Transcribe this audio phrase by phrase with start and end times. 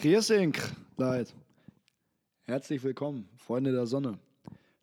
[0.00, 0.56] Grüßink,
[0.96, 1.34] Leid.
[2.44, 4.20] Herzlich willkommen, Freunde der Sonne,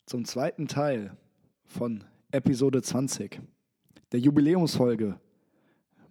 [0.05, 1.15] zum zweiten Teil
[1.63, 3.39] von Episode 20,
[4.11, 5.17] der Jubiläumsfolge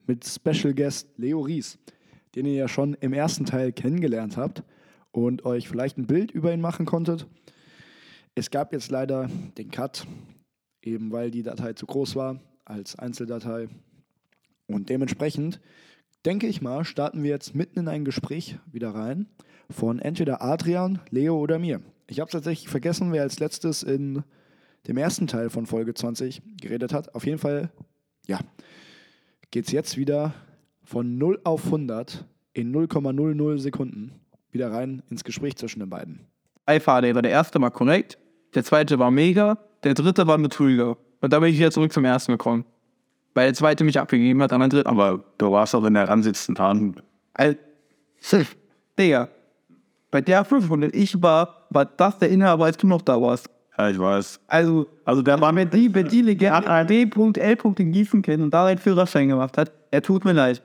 [0.06, 1.79] mit Special Guest Leo Ries,
[2.35, 4.62] den ihr ja schon im ersten Teil kennengelernt habt
[5.12, 7.26] und euch vielleicht ein Bild über ihn machen konntet.
[8.34, 9.28] Es gab jetzt leider
[9.58, 10.06] den Cut,
[10.80, 13.68] eben weil die Datei zu groß war als Einzeldatei.
[14.66, 15.60] Und dementsprechend
[16.25, 19.27] denke ich mal, starten wir jetzt mitten in ein Gespräch wieder rein
[19.70, 21.80] von entweder Adrian, Leo oder mir.
[22.06, 24.23] Ich habe tatsächlich vergessen, wer als letztes in
[24.87, 27.15] dem ersten Teil von Folge 20 geredet hat.
[27.15, 27.70] Auf jeden Fall,
[28.27, 28.38] ja,
[29.51, 30.34] geht es jetzt wieder
[30.82, 34.12] von 0 auf 100 in 0,00 Sekunden
[34.51, 36.20] wieder rein ins Gespräch zwischen den beiden.
[36.68, 38.18] iFader war der erste war korrekt,
[38.54, 40.96] der zweite war mega, der dritte war betrüger.
[41.20, 42.65] Und da bin ich wieder zurück zum ersten gekommen.
[43.34, 44.88] Weil der zweite mich abgegeben hat an den dritten.
[44.88, 47.02] Aber du warst doch in der ransitzenden Hand.
[47.34, 47.59] Al
[48.98, 49.29] Digga,
[50.10, 53.51] bei der 500 ich war, war das der Inhaber, als du noch da warst.
[53.76, 54.41] Ja, ich weiß.
[54.46, 57.59] Also, also der war mit die, die Legende D.L.
[57.79, 60.63] in Gießen kennt und da einen Führerschein gemacht hat, er tut mir leid.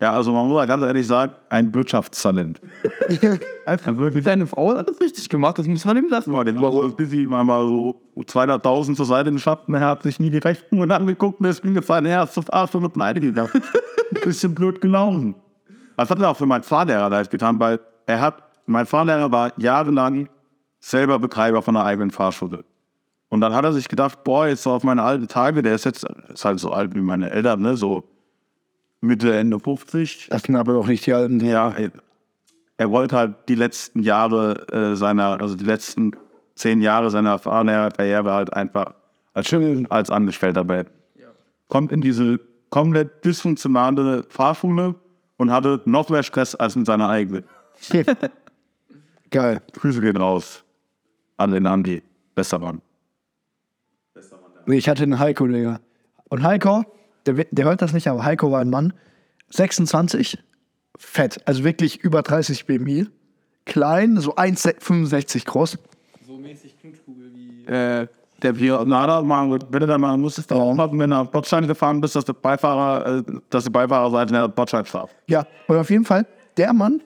[0.00, 2.60] Ja, also man muss ganz ehrlich sagen, ein Wirtschaftstalent.
[3.66, 4.24] Einfach wirklich.
[4.24, 6.34] Deine Frau hat das richtig gemacht, das muss man ihm lassen.
[6.34, 10.20] Ja, den war so busy, mal, mal so 200.000 zur Seite geschafft, er hat sich
[10.20, 13.50] nie die Rechnungen angeguckt und ist mir gefallen, er ist auf Arsch und Pleite gegangen.
[14.22, 15.34] Bisschen blöd gelaufen.
[15.96, 19.52] Das hat er auch für meinen Fahrlehrer leid getan, weil er hat, mein Fahrlehrer war
[19.56, 20.28] jahrelang
[20.78, 22.64] selber Betreiber von einer eigenen Fahrschule.
[23.30, 25.84] Und dann hat er sich gedacht, boah, jetzt so auf meine alte Tage, der ist
[25.84, 28.04] jetzt, ist halt so alt wie meine Eltern, ne, so
[29.00, 30.28] Mitte, Ende 50.
[30.30, 31.40] Das sind aber doch nicht die alten.
[31.40, 31.74] Ja,
[32.76, 36.12] er wollte halt die letzten Jahre äh, seiner, also die letzten
[36.54, 38.94] zehn Jahre seiner Fahrlehrerkarriere halt einfach
[39.34, 39.52] als
[39.90, 40.86] als Angestellter bei.
[41.14, 41.28] Ja.
[41.68, 44.94] Kommt in diese komplett dysfunktionale Fahrschule
[45.36, 47.44] und hatte noch mehr Stress als mit seiner eigenen.
[49.30, 49.60] Geil.
[49.72, 50.64] Grüße gehen raus
[51.36, 52.02] an den Andi.
[52.34, 52.80] Bester Mann.
[54.66, 55.80] Nee, ich hatte einen Heiko, Digga.
[56.28, 56.84] Und Heiko,
[57.26, 58.92] der, der hört das nicht, aber Heiko war ein Mann,
[59.50, 60.38] 26,
[60.98, 63.06] fett, also wirklich über 30 BMI,
[63.64, 65.78] klein, so 1,65 groß.
[66.26, 68.06] So mäßig Knutschkugel wie äh,
[68.42, 70.74] der Pionada, wenn du dann mal musstest, Oh.
[70.78, 74.48] auch wenn du auf Bordstein gefahren bist, dass der Beifahrer, äh, dass die Beifahrerseite der
[74.48, 75.10] Bordstein darf.
[75.26, 76.26] Ja, und auf jeden Fall,
[76.56, 77.02] der Mann,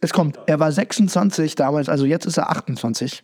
[0.00, 3.22] es kommt, er war 26 damals, also jetzt ist er 28.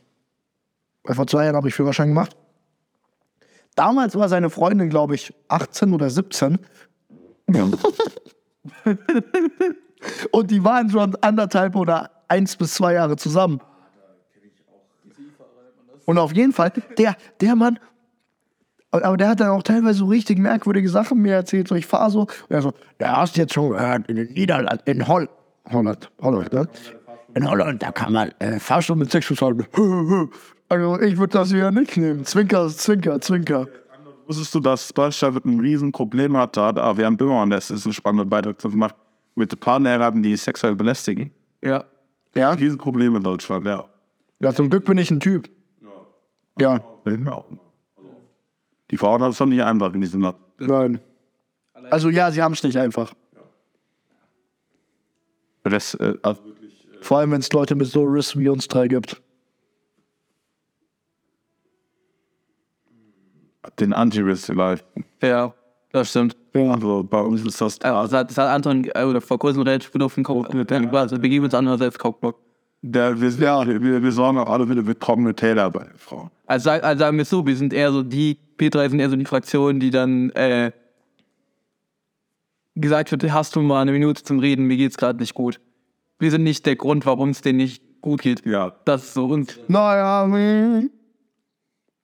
[1.05, 2.37] Weil vor zwei Jahren habe ich Führerschein gemacht.
[3.77, 6.59] Damals war seine Freundin, glaube ich, 18 oder 17.
[10.33, 13.61] Und die waren schon anderthalb oder eins bis zwei Jahre zusammen.
[16.07, 17.79] Und auf jeden Fall, der, der Mann,
[18.91, 21.69] aber der hat dann auch teilweise so richtig merkwürdige Sachen mir erzählt.
[21.69, 24.83] So, ich fahre so, und er so, ja, hast jetzt schon gehört, in den Niederlanden,
[24.87, 25.29] in Holl
[25.71, 26.69] Holland, Holland, ne?
[27.35, 29.67] In Holland, da kann man äh, Fahrstuhl mit Sexschuss halten.
[30.69, 32.25] Also ich würde das wieder nicht nehmen.
[32.25, 33.69] Zwinker, Zwinker, Zwinker.
[34.27, 36.57] Wusstest du, dass Deutschland ein Riesenproblem hat?
[36.57, 38.97] Da hat AWM Böhmermann, das ist ein spannender Beitrag gemacht,
[39.37, 41.31] mit Partnerheiraten, die sexuell belästigen.
[41.63, 41.85] Ja.
[42.35, 42.51] Ja?
[42.51, 43.85] Riesenproblem in Deutschland, ja.
[44.41, 45.49] ja, zum Glück bin ich ein Typ.
[46.59, 46.81] Ja,
[48.91, 50.37] Die Frauen haben es doch nicht einfach in diesem Land.
[50.59, 51.01] nein.
[51.91, 53.13] Also ja, sie haben es nicht einfach.
[55.63, 56.41] Das, äh, also
[57.01, 59.23] Vor allem, wenn es Leute mit so Riss wie uns drei gibt.
[63.79, 64.85] Den Anti-Risk vielleicht.
[65.23, 65.55] Ja,
[65.93, 66.37] das stimmt.
[66.55, 67.79] Also bei uns ist das.
[67.83, 70.49] Ja, das hat, das hat Anton äh, oder vor kurzem relativ gut auf den Kopf.
[70.49, 72.39] Also, wir geben uns an, als Cockblock.
[72.83, 76.31] Der, wir, ja, wir, wir sorgen auch alle wieder für trockene Täler bei den Frauen.
[76.47, 79.17] Also, also sagen wir es so, wir sind eher so die, P3 sind eher so
[79.17, 80.71] die Fraktion, die dann äh,
[82.75, 85.61] gesagt wird, hast du mal eine Minute zum Reden, mir geht's gerade nicht gut.
[86.19, 88.47] Wir sind nicht der Grund, warum es denen nicht gut geht.
[88.47, 88.73] Ja.
[88.85, 89.59] Das ist so uns.
[89.69, 90.83] Naja.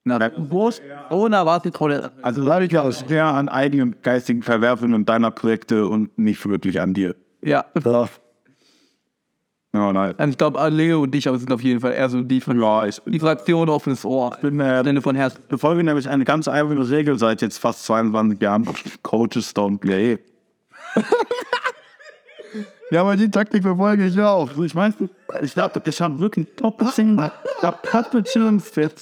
[0.04, 2.10] Na, Prost, ohne Erwartungsrolle.
[2.22, 6.80] Also sage ich ja, es wäre an einigen geistigen Verwerfungen deiner Projekte und nicht wirklich
[6.80, 7.14] an dir.
[7.40, 7.64] Ja.
[7.84, 8.08] Ja.
[9.74, 10.14] Ja, nein.
[10.18, 12.84] Also ich glaube, Leo und ich aber sind auf jeden Fall eher so die, Ja,
[12.84, 14.36] ich die Fraktion offenes Ohr.
[14.42, 15.34] bin, äh, Sinne von Herz.
[15.48, 18.68] befolge nämlich eine ganz einfache Regel seit jetzt fast 22 Jahren.
[19.02, 20.18] Coaches don't play.
[22.90, 24.50] ja, aber die Taktik verfolge ich auch.
[24.50, 24.94] Also ich meine,
[25.40, 26.78] ich glaube, das haben wirklich top
[27.62, 28.28] Da passt mit
[28.60, 28.92] fit.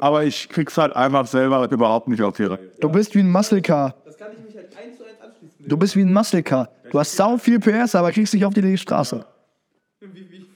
[0.00, 2.70] Aber ich krieg's halt einfach selber überhaupt nicht auf die Reihe.
[2.80, 3.94] Du bist wie ein Muscle Car.
[4.04, 5.68] Das kann ich mich halt eins zu eins anschließen.
[5.68, 6.68] Du bist wie ein Muscle Car.
[6.90, 9.24] Du hast sau viel PS, aber kriegst nicht auf die Straße.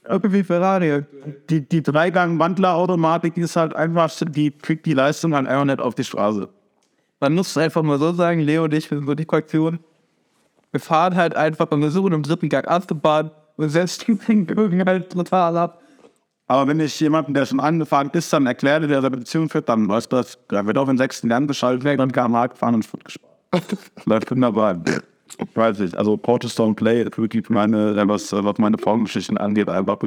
[0.06, 1.04] Irgendwie Ferrari.
[1.48, 6.04] Die, die Dreigang-Wandler-Automatik ist halt einfach, die kriegt die Leistung halt einfach nicht auf die
[6.04, 6.48] Straße.
[7.20, 9.78] Man muss es einfach mal so sagen, Leo und ich, wir sind so die Fraktion.
[10.72, 15.10] Wir fahren halt einfach beim Versuchen im dritten Gang Achterbahn und selbst die Bögen halt
[15.10, 15.80] total ab.
[16.46, 19.88] Aber wenn ich jemanden, der schon angefahren ist, dann erkläre, der seine Beziehung führt, dann
[19.88, 23.04] weiß das, da wird auf den sechsten Lärm geschaltet, dann kam Haag gefahren und Foot
[23.04, 23.32] gespart.
[24.04, 24.80] Läuft wunderbar.
[25.26, 29.68] Ich weiß nicht, also Protestant Play ist wirklich meine, äh, was, was meine Formgeschichten angeht,
[29.68, 29.98] einfach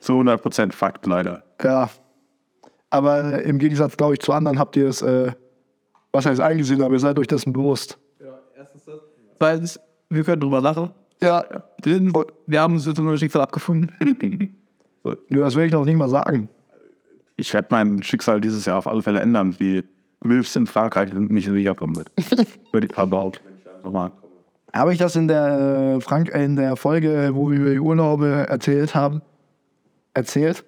[0.00, 1.42] zu 100% Fakt leider.
[1.62, 1.90] Ja.
[2.90, 5.32] Aber äh, im Gegensatz, glaube ich, zu anderen habt ihr es, äh,
[6.12, 7.98] was heißt eingesehen, aber ihr seid euch dessen bewusst.
[9.38, 10.90] Zweitens, wir können drüber lachen.
[11.20, 11.44] Ja.
[11.82, 12.12] Drittens,
[12.46, 13.90] wir haben uns unser Schicksal abgefunden.
[15.28, 16.48] Nö, das will ich noch nicht mal sagen.
[17.36, 19.84] Ich werde mein Schicksal dieses Jahr auf alle Fälle ändern, wie
[20.22, 22.10] Milfs in Frankreich mich wiederkommen wird.
[22.72, 23.44] Würde ich behaupten.
[23.84, 24.10] Nochmal.
[24.72, 28.46] Habe ich das in der, äh, Frank in der Folge, wo wir über die Urlaube
[28.48, 29.22] erzählt haben,
[30.12, 30.64] erzählt?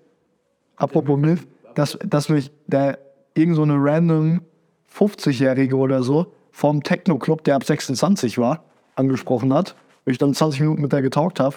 [0.76, 2.98] Apropos Milf, dass, dass mich der
[3.34, 4.42] irgend so eine random
[4.92, 8.64] 50-Jährige oder so vom Techno-Club, der ab 26 war,
[8.94, 9.74] angesprochen hat.
[10.04, 11.56] Und ich dann 20 Minuten mit der getalkt habe.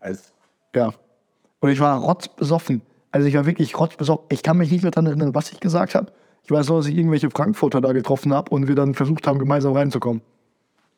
[0.00, 0.32] Als
[0.74, 0.92] Ja.
[1.62, 2.82] Und ich war rotzbesoffen.
[3.12, 4.26] Also ich war wirklich rotzbesoffen.
[4.30, 6.12] Ich kann mich nicht mehr daran erinnern, was ich gesagt habe.
[6.42, 9.38] Ich weiß nur, dass ich irgendwelche Frankfurter da getroffen habe und wir dann versucht haben,
[9.38, 10.22] gemeinsam reinzukommen.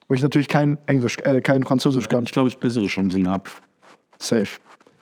[0.08, 2.24] Wo ich natürlich kein Englisch, äh, kein Französisch kann.
[2.24, 3.44] ich glaube, ich bessere Chancen habe.
[4.18, 4.48] Safe.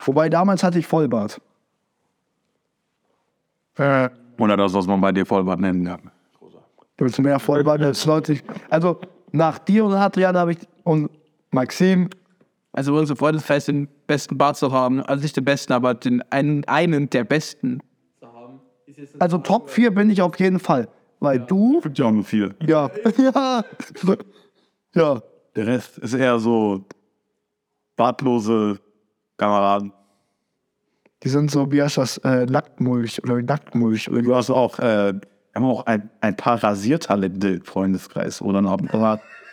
[0.00, 1.41] Wobei damals hatte ich Vollbart.
[3.79, 6.11] Äh, Oder das, was man bei dir Vollbart nennen kann.
[6.97, 8.37] du willst mehr Vollbart als Leute.
[8.69, 9.00] Also
[9.31, 11.09] nach dir und Adrian habe ich und
[11.53, 12.11] Maxim,
[12.72, 15.02] Also unsere Freundesfest den besten Bart zu haben.
[15.02, 17.80] Also nicht den besten, aber den einen, einen der besten.
[19.19, 20.88] also Top 4 bin ich auf jeden Fall.
[21.20, 22.54] Weil du, Gibt ja auch nur viel.
[22.66, 23.64] ja, ja,
[24.94, 25.22] ja,
[25.54, 26.84] Der Rest ist eher so
[27.96, 28.78] bartlose
[29.36, 29.92] Kameraden.
[31.22, 34.10] die sind so, wie heißt das, äh, Nacktmulch oder Nacktmulch.
[34.10, 35.20] Oder Du hast auch, äh, wir
[35.54, 38.78] haben auch ein, ein paar Rasiertalente im Freundeskreis, wo dann auch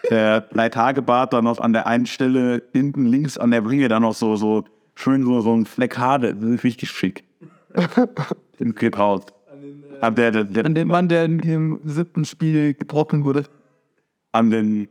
[0.09, 4.13] der Leithagebart dann noch an der einen Stelle hinten links an der Bringe dann noch
[4.15, 4.63] so, so
[4.95, 6.33] schön so, so ein Fleck Haare.
[6.35, 7.23] Das ist richtig schick.
[8.59, 9.21] Den geht raus.
[10.01, 13.43] An, der, der, der, An den Mann, der im siebten Spiel gebrochen wurde.
[14.31, 14.87] an den,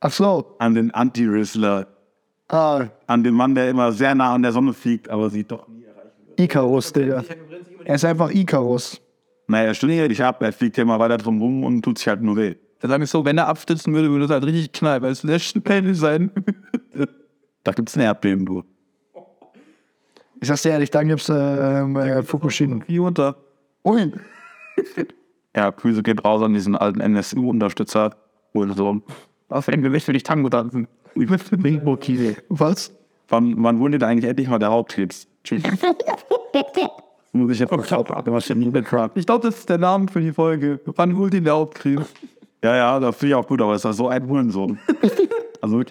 [0.00, 1.86] Ach so, an den Anti-Rizzler.
[2.48, 5.66] ah, An den Mann, der immer sehr nah an der Sonne fliegt, aber sie doch
[5.68, 6.44] nie erreichen will.
[6.44, 7.24] Icarus, Digga.
[7.84, 9.00] Er ist einfach Icarus.
[9.46, 12.08] Naja, stimmt nicht, ich ab, er fliegt ja immer weiter drum rum und tut sich
[12.08, 12.54] halt nur weh.
[12.84, 15.22] Da sage ich so, wenn er abstützen würde, würde das halt richtig knallen, weil es
[15.22, 16.30] lässt Pelle sein.
[17.62, 18.62] Da gibt's ein Erdbeben, du.
[20.38, 22.80] Ich sag's dir ehrlich, dann gibt's äh, äh, Fukushima.
[22.86, 23.36] Wie unter.
[23.86, 24.12] Ui.
[25.56, 28.16] Ja, Grüße geht raus an diesen alten NSU-Unterstützer.
[28.52, 29.00] Oder so.
[29.48, 30.86] Auf dem Gewicht will ich Tango tanzen.
[31.14, 32.36] Ich bin okay.
[32.50, 32.92] Was?
[33.28, 35.26] Wann, wann wurde denn eigentlich endlich mal der Hauptkrebs?
[35.42, 35.62] Tschüss.
[37.32, 37.78] Muss ich jetzt auch
[38.26, 39.16] was denn mit Trump?
[39.16, 40.80] Ich glaube, das ist der Name für die Folge.
[40.84, 41.98] Wann holt ihn der Hauptkrieg?
[42.64, 44.78] Ja, ja, das finde ich auch gut, aber ist das so ein Hurensohn?
[45.60, 45.82] Also,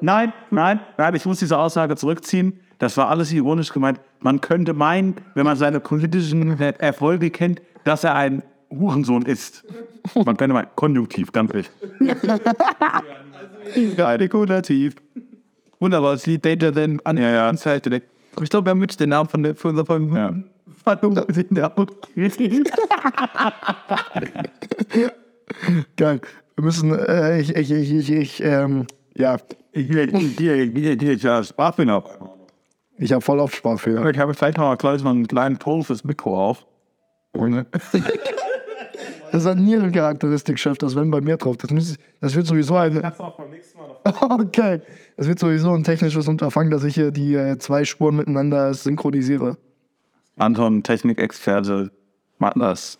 [0.00, 2.60] nein, nein, nein, ich muss diese Aussage zurückziehen.
[2.78, 4.00] Das war alles ironisch gemeint.
[4.20, 9.64] Man könnte meinen, wenn man seine politischen Erfolge kennt, dass er ein Hurensohn ist.
[10.14, 11.76] Man könnte meinen, konjunktiv, ganz richtig.
[14.14, 14.96] Spekulativ.
[15.78, 17.52] Wunderbar, das Lied Danger Than an Ja, ja.
[17.52, 20.16] Ich glaube, wir haben jetzt den Namen von der, für unser Folge.
[20.16, 20.32] Ja.
[20.82, 22.64] Verdammt, der Hauptkrieg.
[25.96, 26.20] Geil.
[26.56, 28.86] Wir müssen, äh, ich, ich, ich, ich, ich, ähm,
[29.16, 29.38] ja,
[29.72, 30.06] hier,
[31.16, 32.04] ja, Sprachfehler.
[32.98, 34.08] ich habe voll auf Sprachfehler.
[34.10, 36.66] Ich habe vielleicht noch mal gleich mal einen kleinen Ton fürs Mikro auf.
[39.32, 41.56] Das ist ein Nierencharakteristik, Chef, das wenn bei mir drauf.
[41.56, 43.02] Das, muss, das wird sowieso ein.
[44.04, 44.80] Okay.
[45.16, 49.56] Das wird sowieso ein technisches Unterfangen, dass ich hier die äh, zwei Spuren miteinander synchronisiere.
[50.36, 51.90] Anton, Technikexperte,
[52.38, 52.98] macht das.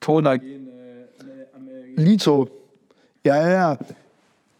[0.00, 0.38] Toner.
[1.96, 2.48] Lito.
[3.24, 3.78] Ja, ja, ja.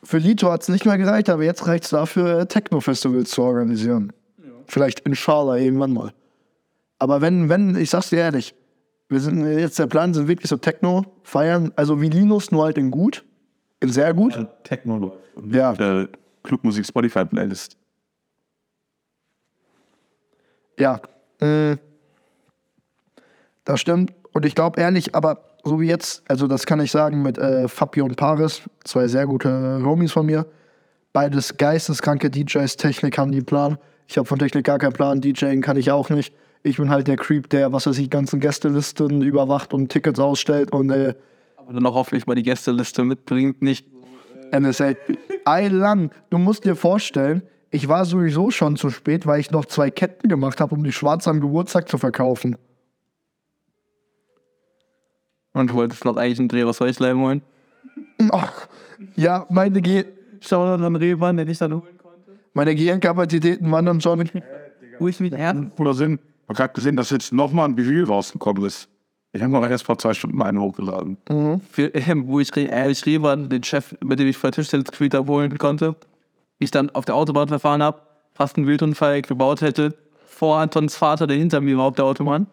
[0.03, 3.43] Für Lito hat es nicht mehr gereicht, aber jetzt reicht es dafür, äh, Techno-Festivals zu
[3.43, 4.13] organisieren.
[4.67, 6.13] Vielleicht inshallah irgendwann mal.
[6.99, 8.55] Aber wenn, wenn, ich sag's dir ehrlich,
[9.09, 12.65] wir sind äh, jetzt der Plan, sind wirklich so Techno feiern, also wie Linus, nur
[12.65, 13.25] halt in gut.
[13.81, 14.47] In sehr gut.
[14.63, 15.17] Techno.
[15.51, 15.73] Ja.
[15.75, 16.09] Der
[16.43, 17.77] Clubmusik Spotify Playlist.
[20.79, 21.01] Ja.
[21.41, 21.77] Äh,
[23.65, 24.13] das stimmt.
[24.33, 27.69] Und ich glaube ehrlich, aber so wie jetzt, also das kann ich sagen mit äh,
[27.69, 30.47] Fabio und Paris, zwei sehr gute Homies von mir.
[31.13, 33.79] Beides geisteskranke DJs, Technik haben die Plan.
[34.07, 36.35] Ich habe von Technik gar keinen Plan, DJing kann ich auch nicht.
[36.63, 40.73] Ich bin halt der Creep, der, was weiß ich, ganzen Gästelisten überwacht und Tickets ausstellt
[40.73, 41.15] und äh,
[41.57, 43.63] Aber dann auch hoffentlich mal die Gästeliste mitbringt.
[43.63, 43.87] Nicht
[44.53, 44.95] NSA.
[45.45, 49.91] Eiland, du musst dir vorstellen, ich war sowieso schon zu spät, weil ich noch zwei
[49.91, 52.57] Ketten gemacht habe, um die Schwarze am Geburtstag zu verkaufen.
[55.55, 57.43] Und du wolltest noch eigentlich einen Dreh aus Heuchleim holen.
[58.31, 58.53] Ach,
[59.17, 60.09] ja, meine geht.
[60.41, 62.33] Schau dann an Reban, der dich dann holen konnte.
[62.53, 64.29] Meine Gehirnkapazitäten wandern schon.
[64.99, 65.73] Wo ich mit Herzen.
[65.79, 68.89] Oder sind, ich habe gerade gesehen, dass jetzt nochmal ein Review rausgekommen ist.
[69.33, 71.17] Ich habe noch erst vor zwei Stunden einen hochgeladen.
[71.71, 75.15] Für, äh, wo ich, Re- äh, ich Revan, den Chef, mit dem ich vor Tischtennis-Gebiet
[75.15, 75.97] abholen konnte,
[76.59, 78.01] ich dann auf der Autobahn verfahren habe,
[78.35, 79.95] fast einen Wildunfall gebaut hätte,
[80.27, 82.47] vor Antons Vater, der hinter mir war auf der Autobahn.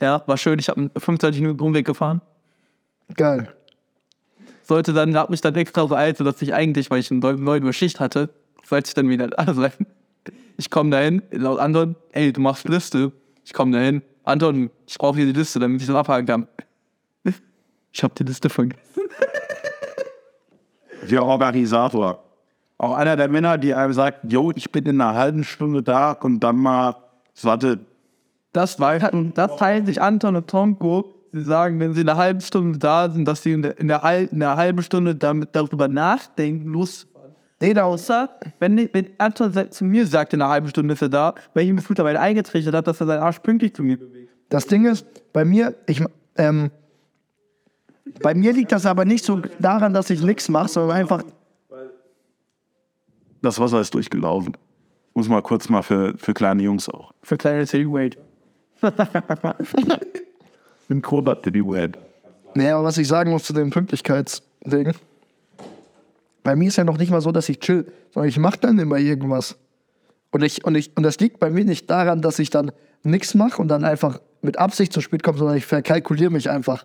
[0.00, 2.22] Ja, war schön, ich habe 25 Minuten Umweg gefahren.
[3.14, 3.52] Geil.
[4.62, 7.64] Sollte dann, hab mich dann extra so eilte, dass ich eigentlich, weil ich eine 9
[7.64, 8.30] Uhr Schicht hatte,
[8.64, 9.72] sollte ich dann wieder da sein.
[10.56, 13.12] Ich komme dahin, laut Anton, ey, du machst Liste.
[13.44, 16.48] Ich komme dahin, Anton, ich brauche hier die Liste, damit ich das abhaken kann.
[17.92, 19.02] Ich habe die Liste vergessen.
[21.10, 22.22] Der Organisator.
[22.78, 26.12] Auch einer der Männer, die einem sagt, jo, ich bin in einer halben Stunde da
[26.12, 26.96] und dann mal,
[27.42, 27.80] warte,
[28.52, 31.14] Das, war, das teilen sich Anton und Tonko.
[31.32, 34.02] Sie sagen, wenn sie eine halbe Stunde da sind, dass sie in der, in der,
[34.02, 37.30] hal- in der halben Stunde damit, darüber nachdenken, loszufahren.
[37.60, 38.28] Nee, außer,
[38.58, 41.68] wenn, wenn Anton zu mir sagt, in einer halben Stunde ist er da, weil ich
[41.68, 44.32] ihm mittlerweile eingetrichtert habe, dass er seinen Arsch pünktlich zu mir bewegt.
[44.48, 46.02] Das Ding ist, bei mir, ich,
[46.36, 46.72] ähm,
[48.20, 51.22] bei mir liegt das aber nicht so daran, dass ich nichts mache, sondern einfach,
[53.42, 54.56] das Wasser ist durchgelaufen.
[55.14, 57.12] Muss mal kurz mal für, für kleine Jungs auch.
[57.22, 58.18] Für kleine City Wait.
[60.88, 61.98] Im Kobat die Wed.
[62.54, 64.92] nee, aber was ich sagen muss zu dem Pünktlichkeitsding,
[66.42, 68.78] bei mir ist ja noch nicht mal so, dass ich chill, sondern ich mache dann
[68.78, 69.56] immer irgendwas.
[70.30, 72.72] Und, ich, und, ich, und das liegt bei mir nicht daran, dass ich dann
[73.02, 76.84] nichts mache und dann einfach mit Absicht zu spät komme, sondern ich verkalkuliere mich einfach.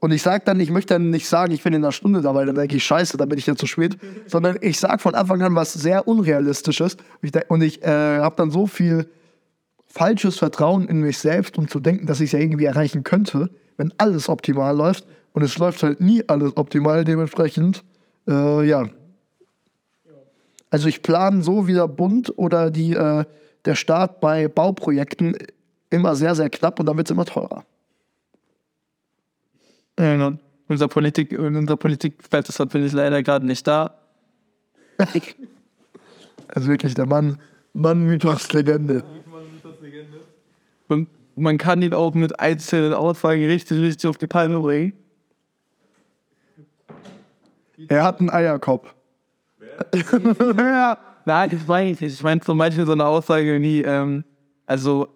[0.00, 2.34] Und ich sage dann, ich möchte dann nicht sagen, ich bin in einer Stunde da,
[2.34, 3.96] weil dann denke ich, scheiße, dann bin ich ja zu spät.
[4.26, 6.96] Sondern ich sage von Anfang an was sehr Unrealistisches.
[7.22, 9.08] Und ich, und ich äh, habe dann so viel
[9.92, 13.50] falsches Vertrauen in mich selbst, um zu denken, dass ich es ja irgendwie erreichen könnte,
[13.76, 15.06] wenn alles optimal läuft.
[15.32, 17.84] Und es läuft halt nie alles optimal, dementsprechend,
[18.28, 18.88] äh, ja.
[20.70, 23.24] Also ich plane so wie der Bund oder die, äh,
[23.64, 25.36] der Staat bei Bauprojekten
[25.90, 27.64] immer sehr, sehr knapp und dann wird es immer teurer.
[29.98, 33.98] Ja, und unser Politik, unser Politikfeld ist natürlich leider gerade nicht da.
[36.54, 37.38] Also wirklich der Mann,
[37.72, 39.02] Mann Mythos Legende.
[40.88, 44.92] Und man kann ihn auch mit einzelnen Aussagen richtig, richtig auf die Palme bringen.
[47.88, 48.94] Er hat einen Eierkopf.
[50.56, 50.98] ja.
[51.24, 52.14] Nein, das meine ich nicht.
[52.14, 54.24] Ich meine zum Beispiel so eine Aussage wie, ähm,
[54.66, 55.08] also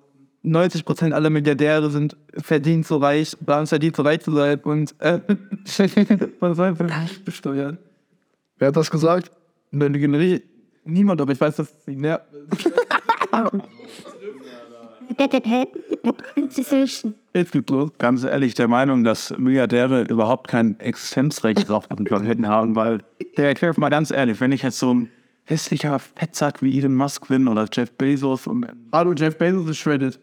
[0.44, 4.94] 90% aller Milliardäre sind verdient so reich, haben es verdient so reich zu sein und
[5.00, 5.20] äh,
[6.40, 7.78] man soll vielleicht besteuern.
[8.58, 9.32] Wer hat das gesagt?
[9.72, 12.20] Niemand, aber ich weiß, dass sie ne,
[12.52, 12.70] jetzt
[17.32, 17.92] geht's los.
[17.98, 23.02] Ganz ehrlich, der Meinung, dass Milliardäre überhaupt kein Existenzrecht drauf haben können haben, weil,
[23.36, 25.10] der erklärt mal ganz ehrlich, wenn ich jetzt so ein
[25.44, 30.18] hässlicher Fettsack wie Elon Musk bin oder Jeff Bezos und Hallo, Jeff Bezos ist shredded.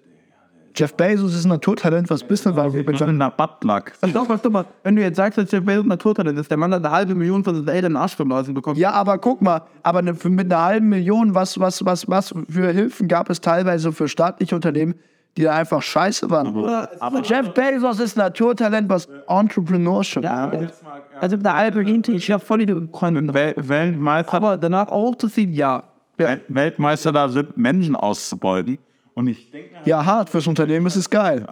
[0.76, 2.74] Jeff Bezos ist ein Naturtalent, was Business war.
[2.74, 3.92] in einer Buttplug.
[4.14, 6.74] Doch, was doch mal, wenn du jetzt sagst, dass Jeff Bezos Naturtalent ist, der Mann
[6.74, 8.78] hat eine halbe Million von seinen Eltern Arschverblasen bekommen.
[8.78, 12.34] Ja, aber guck mal, aber ne, für- mit einer halben Million, was, was, was, was
[12.50, 14.96] für Hilfen gab es teilweise für staatliche Unternehmen,
[15.38, 16.56] die da einfach scheiße waren.
[17.00, 20.24] Aber Jeff Bezos ist Naturtalent, was Entrepreneurship.
[21.20, 23.34] Also eine halbe Minute, ich habe voll die Freundin.
[23.34, 25.84] Wel Weltmeister, Aber danach auch zu ziehen, ja.
[26.18, 28.78] Wel Weltmeister da sind, Menschen auszubeuten.
[29.16, 31.46] Und ich denke, Ja, hart fürs Unternehmen ist es geil.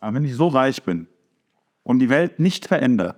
[0.00, 1.06] aber wenn ich so reich bin
[1.82, 3.16] und die Welt nicht verändere,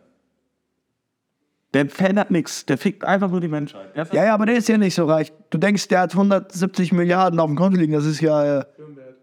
[1.75, 3.95] der verändert nichts, der fickt einfach nur die Menschheit.
[4.13, 5.33] Ja, ja, aber der ist ja nicht so reich.
[5.51, 7.93] Du denkst, der hat 170 Milliarden auf dem Konto liegen.
[7.93, 8.65] Das ist ja, äh,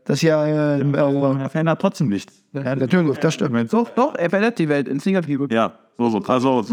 [0.06, 2.44] das ist ja, äh, äh, der verändert trotzdem nichts.
[2.54, 3.74] ja, natürlich, das stimmt.
[3.74, 5.48] Doch, doch, er verändert die Welt ins Negative.
[5.50, 6.20] Ja, so, so.
[6.28, 6.64] Also,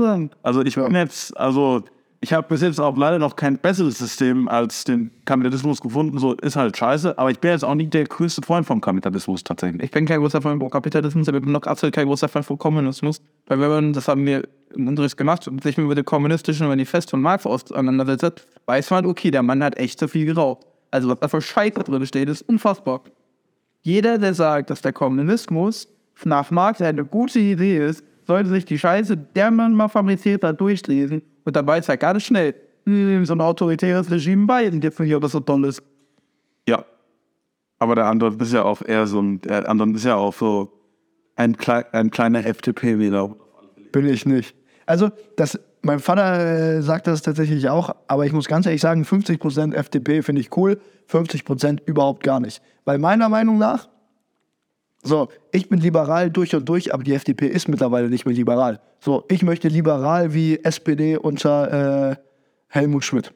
[0.43, 1.85] also ich bin jetzt, also
[2.23, 6.19] ich habe bis jetzt auch leider noch kein besseres System als den Kapitalismus gefunden.
[6.19, 9.43] So ist halt scheiße, aber ich bin jetzt auch nicht der größte Freund vom Kapitalismus
[9.43, 9.83] tatsächlich.
[9.83, 12.45] Ich bin kein großer Fan von Kapitalismus, aber ich bin noch absolut kein großer Fan
[12.45, 13.21] von Kommunismus.
[13.47, 17.21] Weil wenn man, das haben wir im Unterricht gemacht, sich mit dem kommunistischen Manifest von
[17.21, 20.65] Marx auseinandersetzt, weiß man, okay, der Mann hat echt zu viel geraucht.
[20.93, 23.01] Also was da für Scheiße drin steht, ist unfassbar.
[23.81, 25.89] Jeder, der sagt, dass der Kommunismus
[26.25, 30.61] nach Marx eine gute Idee ist, sollte sich die Scheiße, der man mal fabriziert hat,
[30.61, 31.23] durchlesen.
[31.45, 32.55] Und dabei ist er ganz schnell
[32.87, 35.83] hm, so ein autoritäres Regime bei, und jetzt nicht, ob das so toll ist.
[36.69, 36.85] Ja.
[37.79, 40.73] Aber der andere ist ja auch eher so ein, der andere ist ja auch so
[41.37, 43.35] ein, klei ein kleiner FDP-Wähler.
[43.91, 44.55] Bin ich nicht.
[44.87, 49.03] Also, das, mein Vater äh, sagt das tatsächlich auch, aber ich muss ganz ehrlich sagen,
[49.03, 50.81] 50% FDP finde ich cool,
[51.11, 52.63] 50% überhaupt gar nicht.
[52.85, 53.89] Weil meiner Meinung nach,
[55.03, 58.81] so, ich bin liberal durch und durch, aber die FDP ist mittlerweile nicht mehr liberal.
[59.01, 62.17] So, ich möchte liberal wie SPD unter äh,
[62.69, 63.33] Helmut Schmidt.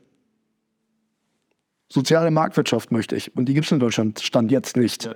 [1.88, 3.36] Soziale Marktwirtschaft möchte ich.
[3.36, 5.10] Und die gibt es in Deutschland, stand jetzt nicht.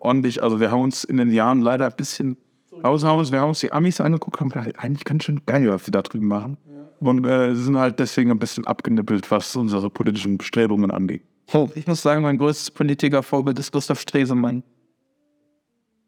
[0.00, 2.36] ordentlich, also wir haben uns in den Jahren leider ein bisschen
[2.82, 5.90] rausgehauen, wir haben uns die Amis angeguckt, haben gedacht, eigentlich ganz schön geil, was die
[5.90, 6.58] da drüben machen.
[7.00, 11.22] Und äh, sind halt deswegen ein bisschen abgenippelt, was unsere politischen Bestrebungen angeht.
[11.52, 14.62] Oh, ich muss sagen, mein größtes Politikervorbild ist Gustav Stresemann.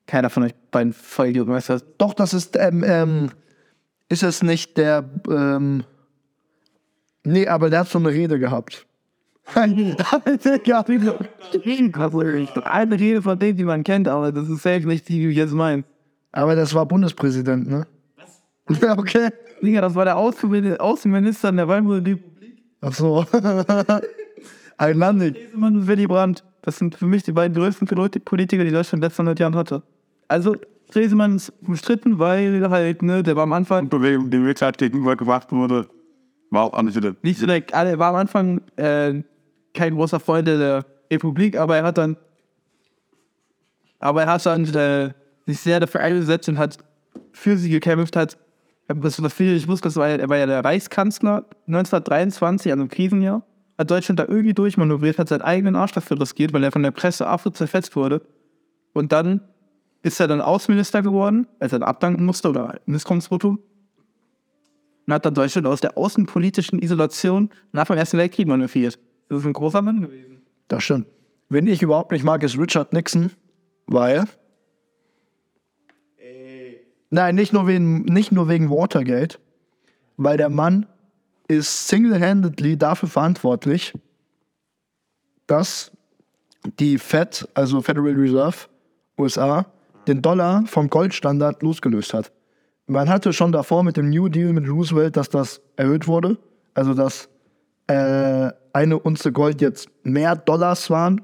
[0.06, 1.84] Keiner von euch beiden Volljungen weiß das.
[1.98, 3.30] Doch, das ist, ähm, ähm,
[4.08, 5.84] ist es nicht der, ähm,
[7.24, 8.86] nee, aber der hat so eine Rede gehabt.
[12.66, 15.36] eine Rede von denen, die man kennt, aber das ist selbst nicht die, die ich
[15.36, 15.84] jetzt meine.
[16.32, 17.86] Aber das war Bundespräsident, ne?
[18.66, 18.80] Was?
[18.80, 19.30] Ja, okay.
[19.62, 22.62] Digga, das war der Außenminister, in der Weimarer Republik.
[22.80, 23.24] Ach so.
[24.76, 25.36] Einlandig.
[25.36, 26.44] Stresemann und Willy Brandt.
[26.62, 29.54] Das sind für mich die beiden größten Politiker, die Deutschland in den letzten 100 Jahren
[29.54, 29.82] hatte.
[30.28, 30.56] Also,
[30.90, 35.50] Stresemann ist umstritten, weil halt, ne, der war am Anfang Bewegung, die halt gegenüber gemacht
[35.50, 35.88] wurde,
[36.50, 37.14] war auch alles wieder.
[37.22, 39.22] nicht so der, er war am Anfang äh,
[39.74, 42.16] kein großer Freund der Republik, aber er hat dann,
[43.98, 45.12] aber er hat dann äh,
[45.46, 46.78] sich sehr dafür eingesetzt und hat
[47.32, 48.38] für sie gekämpft, hat,
[48.88, 52.88] was, was viele nicht wussten, das war, er war ja der Reichskanzler 1923, also im
[52.88, 53.42] Krisenjahr,
[53.78, 56.92] hat Deutschland da irgendwie durchmanövriert, hat seinen eigenen Arsch dafür riskiert, weil er von der
[56.92, 58.22] Presse absolut zerfetzt wurde.
[58.94, 59.42] Und dann
[60.06, 63.58] ist er dann Außenminister geworden, als er abdanken musste oder Misskunftsvotum
[65.06, 69.00] und hat dann Deutschland aus der außenpolitischen Isolation nach dem Ersten Weltkrieg manövriert.
[69.28, 70.42] Das ist ein großer Mann gewesen.
[70.68, 71.08] Das stimmt.
[71.48, 73.32] Wen ich überhaupt nicht mag, ist Richard Nixon,
[73.86, 74.24] weil.
[77.10, 79.38] Nein, nicht nur, wegen, nicht nur wegen Watergate,
[80.16, 80.86] weil der Mann
[81.48, 83.92] ist single-handedly dafür verantwortlich,
[85.46, 85.92] dass
[86.78, 88.56] die Fed, also Federal Reserve,
[89.18, 89.66] USA,
[90.08, 92.32] den Dollar vom Goldstandard losgelöst hat.
[92.86, 96.38] Man hatte schon davor mit dem New Deal mit Roosevelt, dass das erhöht wurde,
[96.74, 97.28] also dass
[97.88, 101.20] äh, eine Unze Gold jetzt mehr Dollars waren,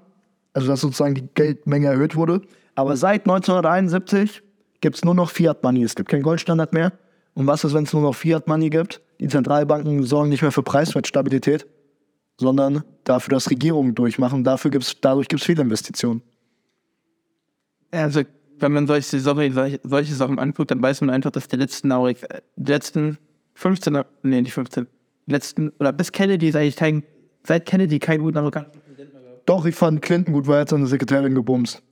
[0.52, 2.42] also dass sozusagen die Geldmenge erhöht wurde.
[2.74, 4.42] Aber seit 1971
[4.80, 5.82] gibt es nur noch Fiat Money.
[5.82, 6.92] Es gibt keinen Goldstandard mehr.
[7.34, 9.00] Und was ist, wenn es nur noch Fiat Money gibt?
[9.20, 11.66] Die Zentralbanken sorgen nicht mehr für Preiswertstabilität,
[12.38, 14.44] sondern dafür, dass Regierungen durchmachen.
[14.44, 16.22] Dafür gibt's, dadurch gibt es viele Investitionen.
[17.90, 18.22] Also,
[18.58, 21.90] wenn man solche, solche, solche- solche Sachen anguckt, dann weiß man einfach, dass die letzten,
[21.92, 23.18] Aurig- äh, die letzten
[23.54, 24.86] 15, er- nee, nicht 15,
[25.26, 27.02] die letzten, oder bis Kennedy eigentlich kein,
[27.44, 28.68] seit Kennedy kein guter Amerikaner.
[29.46, 31.82] Doch, ich fand Clinton gut, weil er hat seine Sekretärin gebumst.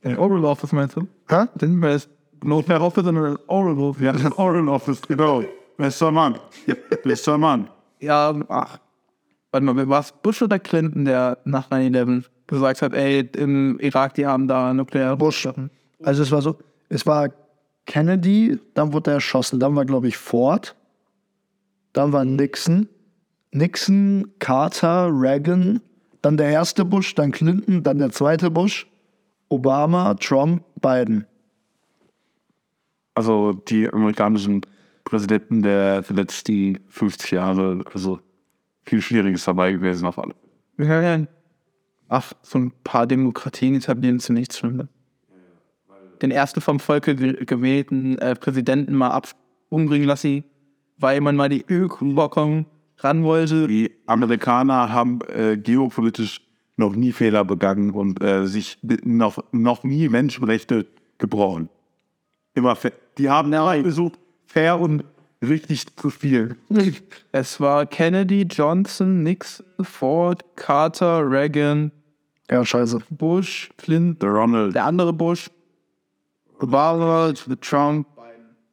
[0.00, 1.02] In Oral Office meinst du?
[1.28, 1.44] Hä?
[1.54, 2.08] War es
[2.44, 4.02] Not mehr Office, sondern Oral Office.
[4.02, 5.42] Ja, das Oral Office, genau.
[5.76, 6.38] Bester Mann.
[7.02, 7.68] Bester Mann.
[8.00, 8.78] Ja, ach.
[9.52, 14.14] Warte mal, war es Bush oder Clinton, der nach 9-11 gesagt hat, ey, im Irak,
[14.14, 15.46] die haben da nukleare Bush.
[16.02, 17.30] Also es war so, es war
[17.86, 20.76] Kennedy, dann wurde er erschossen, dann war glaube ich Ford,
[21.92, 22.88] dann war Nixon,
[23.52, 25.80] Nixon, Carter, Reagan,
[26.22, 28.86] dann der erste Bush, dann Clinton, dann der zweite Bush,
[29.48, 31.26] Obama, Trump, Biden.
[33.14, 34.60] Also die amerikanischen
[35.04, 38.20] Präsidenten der letzten 50 Jahre, also
[38.84, 40.34] viel Schwieriges dabei gewesen auf alle.
[40.78, 41.26] Ja, ja.
[42.08, 44.88] Ach, so ein paar Demokratien etablieren zu nichts Schlimmes.
[46.22, 49.28] Den ersten vom Volke ge- gewählten äh, Präsidenten mal ab
[49.68, 50.44] umbringen lassen,
[50.98, 52.66] weil man mal die Ölbockung
[52.98, 53.66] ran wollte.
[53.66, 56.40] Die Amerikaner haben äh, geopolitisch
[56.76, 60.86] noch nie Fehler begangen und äh, sich noch, noch nie Menschenrechte
[61.18, 61.68] gebrochen.
[62.54, 62.92] Immer fair.
[63.18, 65.04] Die haben versucht, fair und
[65.42, 66.56] richtig zu spielen.
[67.32, 71.92] Es war Kennedy, Johnson, Nixon, Ford, Carter, Reagan,
[72.50, 73.00] Ja, scheiße.
[73.10, 74.74] Bush, Clinton, Der Ronald.
[74.74, 75.50] der andere Bush,
[76.60, 78.06] Obama, Trump.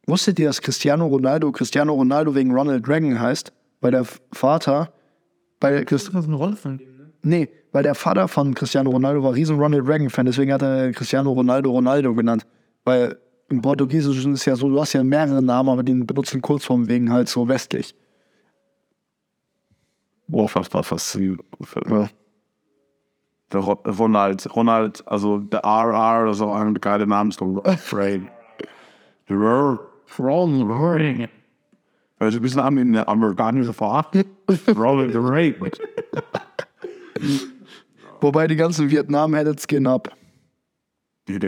[0.06, 3.54] Wusstet ihr, dass Cristiano Ronaldo Cristiano Ronaldo wegen Ronald Reagan heißt?
[3.82, 4.92] Weil der Vater,
[5.60, 7.12] bei Christ Das ist eine Rolle von dem, ne?
[7.22, 11.32] Nee, weil der Vater von Cristiano Ronaldo war riesen Ronald Reagan-Fan, deswegen hat er Cristiano
[11.32, 12.46] Ronaldo Ronaldo genannt.
[12.84, 13.18] Weil
[13.50, 17.12] im Portugiesischen ist ja so, du hast ja mehrere Namen, aber den benutzen Kurzform wegen
[17.12, 17.96] halt so westlich.
[20.28, 21.16] Boah, fast war fast.
[21.16, 22.10] Ja.
[23.54, 28.28] Der Ro- Ronald, Ronald, also der RR oder so, ein geiler Name ist doch Frame.
[29.30, 29.80] Der R.
[30.20, 31.30] Ronald
[32.20, 34.16] Also ein bisschen an in der amerikanischen Fahrt.
[34.76, 35.70] Ronald Reagan.
[38.22, 40.10] Wobei die ganzen Vietnam headed skin up.
[41.28, 41.44] Good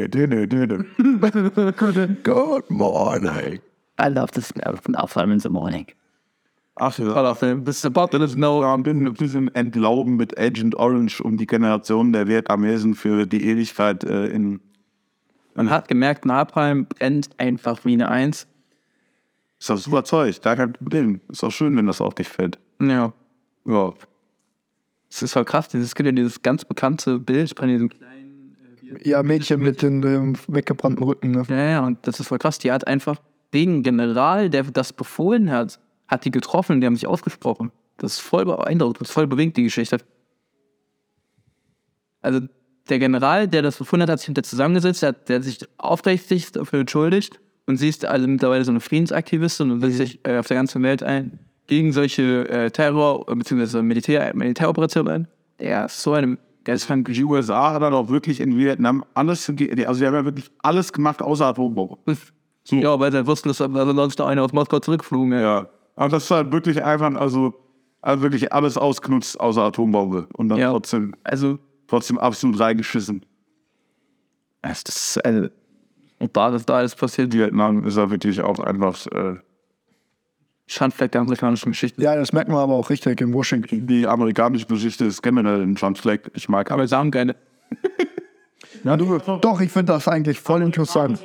[2.24, 3.60] Good morning.
[3.98, 5.88] I love the smell from Alpha in the morning.
[6.78, 7.14] Ach ja.
[7.14, 7.64] Call of Fame.
[7.64, 11.38] This is about Das ist genau, ein bisschen- ein bisschen Entlauben mit Agent Orange, um
[11.38, 14.60] die Generation der Vietnamesen für die Ewigkeit äh, in.
[15.54, 18.46] Man hat gemerkt, Napalm brennt einfach wie eine Eins.
[19.58, 21.22] Ist doch super Zeug, da kein Problem.
[21.30, 22.60] Ist auch schön, wenn das auf dich fällt.
[22.82, 23.14] Ja.
[23.66, 23.94] Ja.
[25.10, 27.90] Es ist voll krass, es gibt ja dieses ganz bekannte Bild von diesem
[29.04, 31.32] Ja, Mädchen mit den ähm, weggebrannten Rücken.
[31.32, 31.44] Ne?
[31.48, 32.60] Ja, ja, und das ist voll krass.
[32.60, 33.16] Die hat einfach
[33.54, 37.72] den General, der das befohlen hat, hat die getroffen, die haben sich ausgesprochen.
[37.98, 39.98] Das ist voll beeindruckend, das ist voll bewegt, die Geschichte.
[42.22, 42.42] Also,
[42.90, 45.44] der General, der das befohlen hat, hat sich mit der zusammengesetzt, der, hat, der hat
[45.44, 50.20] sich aufrichtig dafür entschuldigt und sie ist also mittlerweile so eine Friedensaktivistin und setzt sich
[50.24, 53.82] äh, auf der ganzen Welt ein gegen solche äh, Terror- bzw.
[53.82, 55.28] Militär, Militäroperationen ein.
[55.60, 59.54] Der ist so eine geisteskranke Die USA hat dann auch wirklich in Vietnam alles, also
[59.66, 61.98] die haben ja wirklich alles gemacht außer Atombomben.
[62.70, 65.34] Ja, weil sie wussten, dass also sonst noch einer aus Moskau zurückflogen.
[65.34, 65.40] Ja.
[65.40, 65.70] Ja.
[65.96, 67.54] Aber das ist halt wirklich einfach, also,
[68.02, 70.28] also wirklich alles ausgenutzt außer Atombombe.
[70.34, 70.72] Und dann Ja.
[70.72, 73.26] trotzdem, Also, trotzdem absolut reingeschissen.
[74.62, 75.52] das ist eine.
[76.20, 79.36] Und da ist da alles passiert, die Vietnam ist ja wirklich auch einfach äh,
[80.68, 82.02] Schandfleck der amerikanischen Geschichte.
[82.02, 83.86] Ja, das merkt man aber auch richtig in Washington.
[83.86, 86.32] die amerikanische Geschichte ist generell ein Schandfleck.
[86.34, 87.36] Ich mag Aber sagen keine.
[88.84, 91.20] Ja, du, doch, ich finde das eigentlich voll interessant.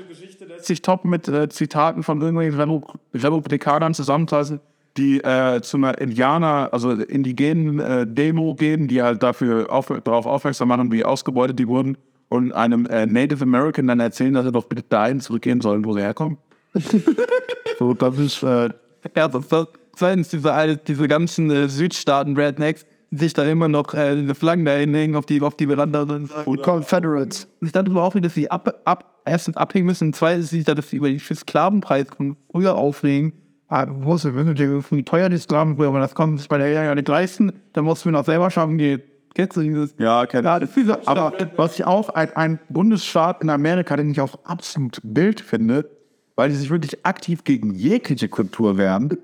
[0.66, 2.82] Sich top mit äh, Zitaten von irgendwelchen Repu
[3.14, 4.60] Republikanern zusammenfassen,
[4.96, 10.26] die äh, zu einer Indianer, also indigenen äh, Demo gehen, die halt dafür auf, darauf
[10.26, 11.96] aufmerksam machen, wie ausgebeutet die wurden
[12.28, 15.94] und einem äh, Native American dann erzählen, dass er doch bitte dahin zurückgehen sollen, wo
[15.94, 16.38] sie herkommen.
[17.78, 18.70] so, das ist äh,
[19.16, 24.34] Ja, das ist zweitens diese, diese ganzen äh, Südstaaten-Rednecks, sich da immer noch äh, diese
[24.34, 26.50] Flaggen da hinhängen auf die, auf die Veranda und sagen.
[26.50, 27.48] Und Confederates.
[27.60, 30.90] Ich dachte überhaupt nicht, dass sie ab, ab, erstens abhängen müssen, zweitens, ich dachte, dass
[30.90, 33.32] sie über den Sklavenpreis von früher aufregen.
[33.68, 36.94] Ah, wo ist wie teuer die Sklaven früher, aber das konnten sich bei der ja
[36.94, 39.02] nicht leisten, dann mussten wir noch selber schaffen gehen.
[39.34, 39.94] Kennst du dieses?
[39.96, 43.96] ja, kenn Ja, das ist dieser Aber was ich auch ein, ein Bundesstaat in Amerika,
[43.96, 45.88] den ich auch absolut wild finde,
[46.34, 49.16] weil die sich wirklich aktiv gegen jegliche Kultur wehren,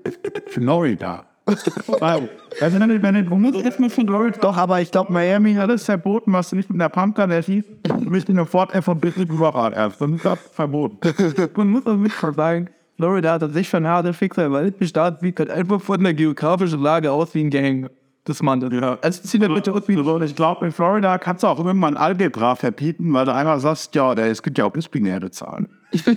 [0.47, 1.26] Florida.
[2.59, 4.39] Also wenn du, wenn du musst erstmal von Florida.
[4.39, 7.67] Doch, aber ich glaube, Miami hat es verboten, was du nicht mit einer Pumpkin erschießt,
[7.83, 10.01] du bist in der Fort einfach Business überall erst.
[10.01, 10.97] Dann ist das verboten.
[11.55, 15.37] Man muss auch wirklich sagen, Florida hat sich schon harte Fixer, weil der Staat sieht
[15.39, 17.89] halt einfach von der geografischen Lage aus wie ein Gang.
[18.23, 18.59] Das Mann.
[18.71, 18.97] Ja.
[19.01, 21.63] Also zieht er bitte aus wie So, und ich glaube, in Florida kannst du auch
[21.63, 25.69] irgendwann Algebra verbieten, weil du einmal sagst, ja, der, es gibt ja auch binäre Zahlen.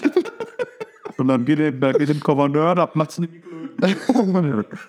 [1.21, 3.33] Und dann geht dann geht dem Gouverneur, da macht's nicht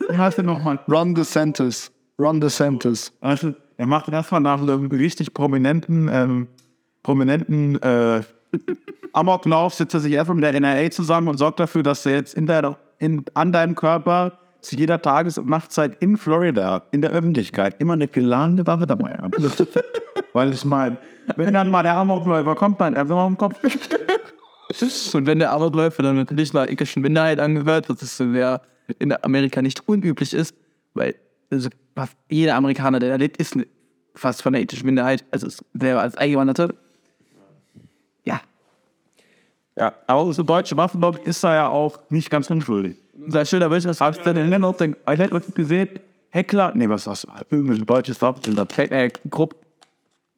[0.10, 0.80] Wie heißt der nochmal?
[0.89, 1.91] Ron DeSantis.
[2.17, 3.12] Ron DeSantis.
[3.20, 6.48] Also, er macht erstmal nach einem richtig prominenten, ähm,
[7.04, 8.22] prominenten äh,
[9.13, 12.34] Amoklauf, setzt er sich erstmal mit der NRA zusammen und sorgt dafür, dass er jetzt
[12.34, 17.12] in deiner, in, an deinem Körper zu jeder Tages- und Nachtzeit in Florida, in der
[17.12, 19.34] Öffentlichkeit, immer eine geladene Waffe dabei hat.
[20.34, 20.98] Weil ich meine,
[21.36, 23.56] wenn dann mal der Amokläufer kommt, dann einfach mal im Kopf.
[25.14, 28.62] Und wenn der Amokläufer dann natürlich einer ethnischen Minderheit angehört, das ist so, wer
[29.00, 30.56] in Amerika nicht unüblich ist,
[30.94, 31.16] weil
[31.50, 33.58] also fast jeder Amerikaner, der da lebt, ist
[34.16, 36.76] fast von der ethnischen Minderheit, also ist selber als Eingewanderte.
[38.26, 38.42] Ja,
[39.78, 42.98] Ja, aber unsere deutsche Waffenlobby ist da ja auch nicht ganz unschuldig.
[43.18, 45.90] unser schöner Mensch, das habe ich dann in Ländern auf den ich hätte gesehen,
[46.30, 47.30] Heckler, Nee, was hast du?
[47.56, 48.58] Irgendwelche deutsches Waffen.
[48.78, 49.58] äh, Gruppe,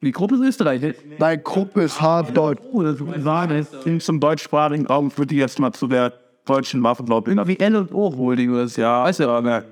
[0.04, 0.94] die Gruppe ist Österreich, ne?
[1.18, 2.62] Deine Gruppe ist hart deutsch.
[2.72, 3.66] Oder so sagen,
[4.00, 6.12] zum deutschsprachigen Raum würde ich jetzt mal zu der
[6.44, 7.32] deutschen Waffenlobby.
[7.32, 9.64] Irgendwie L und O Holding oder so, ja, weißt du, aber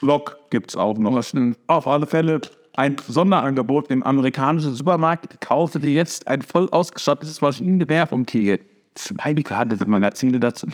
[0.00, 1.22] Lok gibt's auch noch.
[1.22, 1.58] stimmt.
[1.66, 2.40] Auf alle Fälle
[2.74, 5.40] ein Sonderangebot im amerikanischen Supermarkt.
[5.40, 8.58] Kaufte dir jetzt ein voll ausgestattetes Maschinengewehr vom Tiger.
[8.94, 10.66] Zwei gehandelt Magazine dazu.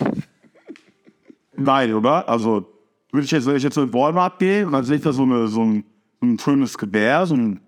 [1.57, 2.29] Nein, oder?
[2.29, 2.67] Also,
[3.11, 5.23] würde ich jetzt, wenn ich jetzt in Walmart gehe und dann sehe ich da so,
[5.23, 5.85] eine, so, ein,
[6.25, 7.61] ein schönes Gewehr, so ein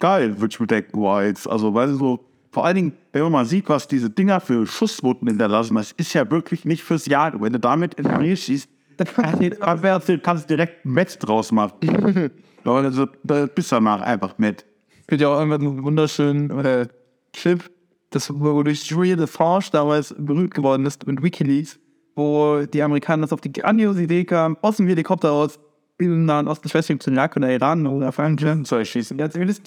[0.00, 3.32] geil, würde ich mir denken, wow, jetzt, also, weil so, vor allen Dingen, wenn man
[3.32, 7.40] mal sieht, was diese Dinger für Schusswunden hinterlassen, das ist ja wirklich nicht fürs Jahr.
[7.40, 12.30] Wenn du damit in den Armee schießt, dann kannst du direkt ein Metz draus machen.
[12.62, 14.66] Also, da bist du danach einfach mit.
[15.00, 16.88] Es gibt ja auch irgendwann einen wunderschönen äh,
[17.32, 17.70] Clip,
[18.10, 21.78] das, wo durch Julian Assange damals berühmt geworden ist mit Wikileaks,
[22.14, 25.58] wo die Amerikaner das auf die grandiose Idee kamen, aus dem Helikopter aus
[26.06, 29.18] im Nahen Osten, ich weiß nicht, ob es Irak oder Iran oder Frankreich zu erschießen.
[29.18, 29.60] Wird es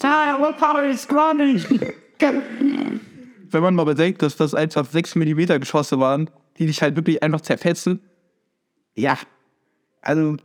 [3.50, 7.22] Wenn man mal bedenkt, dass das einfach 6 mm Geschosse waren, die dich halt wirklich
[7.22, 8.00] einfach zerfetzen.
[8.94, 9.18] Ja.
[10.02, 10.36] Also,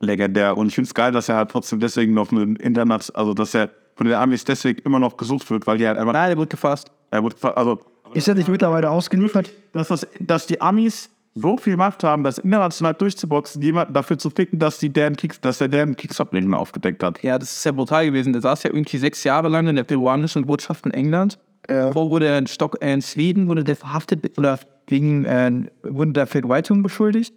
[0.00, 0.56] legendär.
[0.56, 3.54] Und ich finde es geil, dass er halt trotzdem deswegen noch einen Internet, also dass
[3.54, 6.38] er von den Amis deswegen immer noch gesucht wird, weil die halt einfach, nein, der
[6.38, 6.90] wird gefasst.
[7.10, 7.80] er wird, also,
[8.14, 9.50] Ist er nicht mittlerweile ausgeliefert?
[9.72, 14.30] dass, das, dass die Amis so viel Macht haben, das international durchzuboxen, jemanden dafür zu
[14.30, 17.22] ficken, dass, die deren Kriegs, dass er deren Kriegsverbrechen aufgedeckt hat.
[17.22, 18.32] Ja, das ist ja brutal gewesen.
[18.32, 21.38] Der saß ja irgendwie sechs Jahre lang in der peruanischen Botschaft in England.
[21.68, 21.94] Ja.
[21.94, 26.12] Wo wurde er in, Stock, äh, in Schweden wurde der verhaftet oder wegen äh, wurde
[26.12, 27.32] der Vergewaltigung beschuldigt.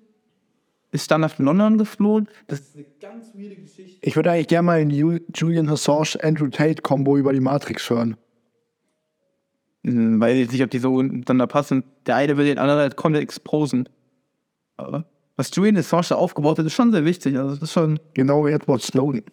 [0.92, 2.28] ist dann nach London geflohen.
[2.48, 2.62] Das
[4.02, 7.90] Ich würde eigentlich gerne mal in Ju Julian Assange Andrew Tate Combo über die Matrix
[7.90, 8.18] hören.
[9.84, 11.84] Hm, Weiß ich nicht, ob die so miteinander passen.
[12.06, 13.90] Der eine will den anderen halt komplett exposen.
[14.78, 17.38] Aber was Julian Assange aufgebaut hat, ist schon sehr wichtig.
[17.38, 18.00] Also das ist schon.
[18.14, 19.24] Genau wie Edward Snowden.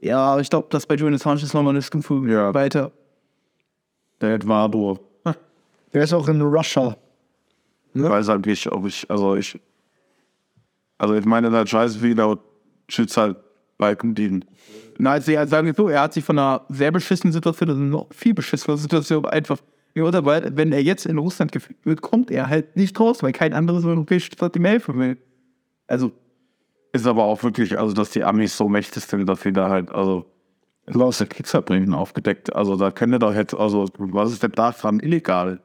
[0.00, 2.52] Ja, aber ich glaube, dass bei Julian Assange ist nochmal eine Stufe Ja.
[2.54, 2.90] weiter.
[4.20, 4.98] Der Eduardo.
[5.92, 6.96] Der ist auch in Russia.
[7.94, 9.58] Ich weiß halt nicht, ob ich, also ich,
[10.98, 12.38] also ich meine, der Scheiße wie laut
[12.88, 13.36] schützt halt
[13.80, 14.44] Balken dienen.
[14.98, 17.80] Na, also ja, sagen wir so, er hat sich von einer sehr beschissenen Situation, also
[17.80, 19.58] noch viel beschissener Situation einfach
[19.94, 20.56] geurteilt.
[20.56, 23.84] Wenn er jetzt in Russland geführt wird, kommt er halt nicht raus, weil kein anderes
[23.84, 25.16] europäisches Staat ihm helfen will.
[25.88, 26.12] Also,
[26.92, 29.90] Ist aber auch wirklich, also dass die Amis so mächtig sind, dass sie da halt,
[29.90, 30.26] also
[30.94, 32.54] aus der Kriegsverbrechen aufgedeckt.
[32.54, 35.60] Also da könnte doch jetzt, also was ist denn daran illegal?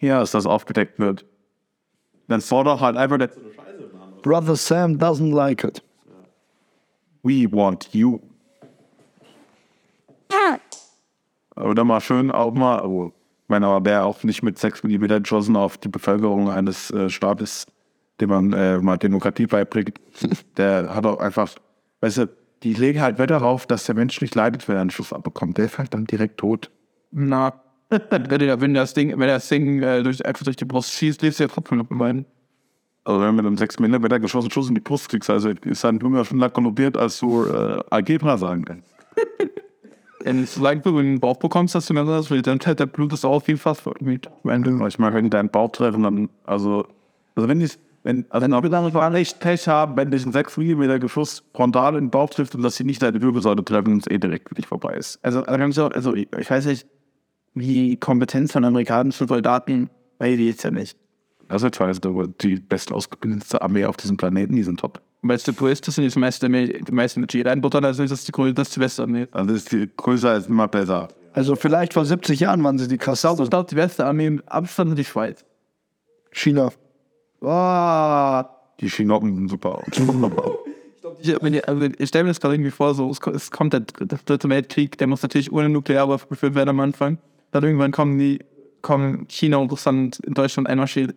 [0.00, 1.24] Ja, dass das aufgedeckt wird.
[2.28, 3.30] Dann fordert halt einfach der
[4.22, 5.82] Brother Sam doesn't like it.
[7.22, 8.20] We want you.
[11.56, 15.22] Oder mal schön auch mal, also, ich meine, aber wer auch nicht mit 6 mm
[15.22, 17.66] geschossen auf die Bevölkerung eines äh, Staates,
[18.20, 20.00] dem man äh, mal Demokratie beibringt,
[20.56, 21.54] der hat auch einfach,
[22.00, 22.28] weißt du,
[22.62, 25.58] die legen halt Wert darauf, dass der Mensch nicht leidet, wenn er einen Schuss abbekommt.
[25.58, 26.70] Der halt dann direkt tot.
[27.10, 31.40] na, wenn das Ding, wenn das Ding äh, durch, einfach durch die Brust schießt, lebt
[31.40, 32.26] er trotzdem noch beiden.
[33.04, 35.84] Also wenn du mit einem 6 mm geschossenen Schuss in die Brust kriegst, also ist
[35.84, 38.94] dein Blumen ja schon konnotiert, als du äh, Algebra sagen kannst.
[40.22, 43.12] Wenn solange du in den Bauch bekommst, dass du mehr das will, dann der Blut
[43.14, 44.28] ist auch viel fast mit.
[44.42, 46.86] Wenn du Ich meine, wenn die deinen Bauch treffen, dann, also,
[47.34, 47.70] also wenn die,
[48.02, 51.94] wenn, also wenn wir dann echt Pech haben, wenn dich ein 6 mm Geschuss frontal
[51.94, 54.50] in den Bauch trifft und dass sie nicht deine Wirbelsäule treffen und es eh direkt
[54.50, 55.18] für dich vorbei ist.
[55.22, 56.86] Also, also, also ich, ich weiß nicht,
[57.54, 60.98] wie Kompetenz von amerikanischen Soldaten, weiß ich jetzt ja nicht.
[61.50, 65.00] Also ich weiß, aber die best ausgebildete Armee auf diesem Planeten, die sind top.
[65.22, 68.10] Weil es der ist, das sind die meisten, die meisten mit Jedi einbuttern, also ist
[68.10, 69.26] das die größte, das ist die beste Armee.
[69.32, 71.08] Also ist die größer ist immer besser.
[71.32, 73.48] Also vielleicht vor 70 Jahren waren sie die Ich krassesten.
[73.50, 75.44] glaube, die beste Armee mit Abstand ist die Schweiz.
[76.32, 76.70] China.
[77.40, 78.48] Boah.
[78.80, 79.84] Die Chinocken sind super aus.
[81.22, 83.50] Ich, wenn die, also ich stelle mir das gerade irgendwie vor, so, es, ko- es
[83.50, 87.18] kommt der, der dritte Weltkrieg, der muss natürlich ohne Nuklearwaffe geführt werden am Anfang.
[87.50, 88.38] Dann irgendwann kommen die,
[88.80, 91.14] kommen China und Russland in Deutschland einmarschiert.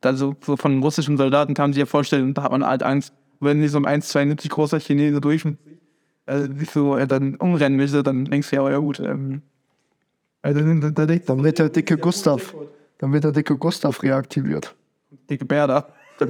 [0.00, 2.82] Dann so, von russischen Soldaten kann man sich ja vorstellen, und da hat man halt
[2.82, 5.44] Angst, wenn die so um 1,72 großer Chinese durch,
[6.26, 9.42] also sich so äh, dann umrennen müsste, dann denkst du ja, oh ja gut, ähm,
[10.42, 12.54] also dann, dann, dann, Dann wird der dicke Gustav.
[12.98, 14.74] Dann wird der dicke Gustav reaktiviert.
[15.28, 15.88] dicke Berda.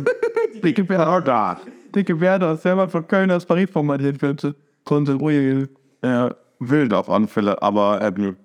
[0.64, 1.61] dicke Berda.
[1.94, 4.54] Dicke Werder, selber von Köln aus Paris formatiert könnte.
[4.85, 5.68] Konnte ruhig.
[6.02, 8.37] Ja, wild auf Anfälle, aber ähm,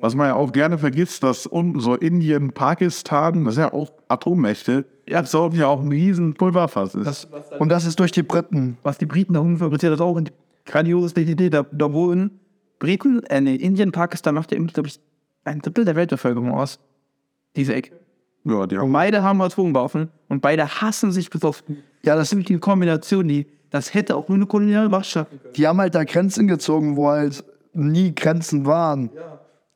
[0.00, 3.90] was man ja auch gerne vergisst, dass unten so Indien, Pakistan, das sind ja auch
[4.08, 7.28] Atommächte, ja, so ja auch ein riesen Pulverfass ist.
[7.58, 8.76] Und das ist durch die Briten.
[8.82, 10.30] Was die Briten da unten fabriziert, das auch eine
[10.66, 11.50] grandiose Idee.
[11.50, 12.40] Da, da wohnen
[12.78, 15.00] Briten, äh, nee, Indien, Pakistan macht ja, glaube ich,
[15.44, 16.78] ein Drittel der Weltbevölkerung aus.
[17.56, 17.92] Diese Ecke.
[18.44, 21.78] ja, die Und haben, beide haben Atomwaffen und beide hassen sich besoffen.
[22.04, 25.40] Ja, das sind die Kombination, die, das hätte auch nur eine koloniale Macht schaffen.
[25.56, 29.10] Die haben halt da Grenzen gezogen, wo halt nie Grenzen waren.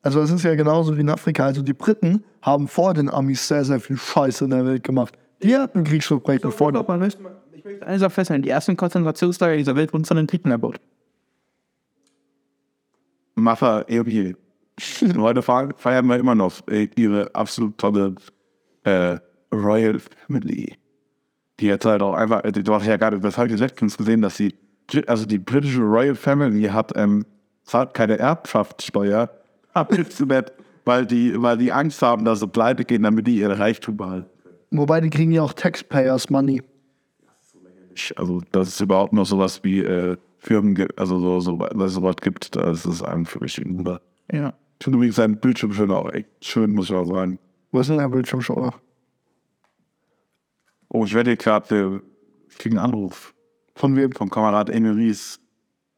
[0.03, 1.45] Also das ist ja genauso wie in Afrika.
[1.45, 5.17] Also die Briten haben vor den Amis sehr, sehr viel Scheiße in der Welt gemacht.
[5.41, 9.75] Die hatten Kriegsverbrechen vor den möchte, ich möchte eines auch festhalten, die ersten Konzentrationslager dieser
[9.75, 10.79] Welt wurden von den Briten erbaut.
[13.35, 14.35] Maffa irgendwie.
[15.17, 16.53] Heute fe- feiern wir immer noch
[16.95, 18.15] ihre absolut tolle
[18.83, 19.17] äh,
[19.53, 20.75] Royal Family.
[21.59, 24.53] Die jetzt halt auch einfach, du hast ja gerade habe ich letztens gesehen, dass die,
[25.07, 27.25] also die britische Royal Family hat ähm,
[27.63, 29.29] zahlt keine Erbschaftssteuer
[29.73, 30.53] ab jetzt wird,
[30.85, 34.29] weil die, weil die Angst haben, dass sie pleite gehen, damit die ihre Reichtum behalten.
[34.71, 36.61] Wobei die kriegen ja auch Taxpayers Money.
[38.15, 42.15] Also, dass es überhaupt noch sowas wie äh, Firmen gibt, also so, so, es sowas
[42.21, 44.01] gibt, das ist einem für mich Wunder.
[44.31, 44.53] Ja.
[44.79, 47.39] Ich finde übrigens seinen Bildschirm schön auch echt schön, muss ich auch sagen.
[47.71, 48.73] Wo ist denn der Bildschirmschoner?
[50.89, 52.01] Oh, ich werde gerade,
[52.49, 53.33] ich kriege einen Anruf
[53.75, 54.11] Von wem?
[54.11, 55.39] vom Kamerad Emeries.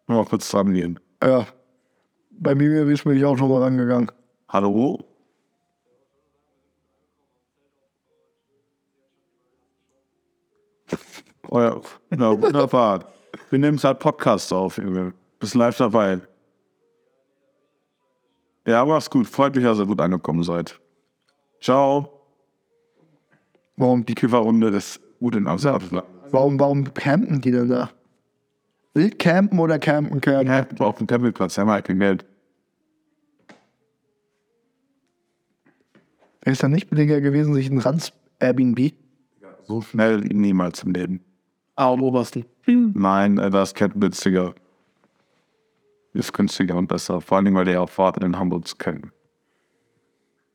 [0.07, 0.99] Mal kurz dran gehen.
[1.23, 1.47] Ja.
[2.39, 4.11] Bei mir bin ich auch schon mal rangegangen.
[4.49, 4.99] Hallo?
[11.49, 11.79] Oh ja,
[12.11, 13.05] ja wunderbar.
[13.49, 15.13] Wir nehmen halt Podcasts auf, Junge.
[15.39, 16.19] Bist live dabei.
[18.67, 19.27] Ja, mach's gut.
[19.27, 20.79] Freut mich, dass ihr gut angekommen seid.
[21.61, 22.09] Ciao.
[23.77, 26.03] Warum, Die Kifferrunde ist gut in Amsterdam.
[26.31, 27.89] warum, warum campen die denn da?
[28.95, 30.47] Wild campen oder campen campen?
[30.47, 32.25] Ja, auf dem Campingplatz, haben wir halt kein Geld.
[36.45, 38.93] Ist da nicht billiger gewesen, sich ein Ranz Airbnb?
[39.67, 41.21] so schnell niemals im Leben.
[41.75, 42.45] Ah, am obersten.
[42.65, 44.53] Nein, äh, das ist günstiger.
[46.13, 47.19] Ist günstiger und besser.
[47.19, 49.11] Vor allem, weil der auch Fahrt in Hamburg zu kennen.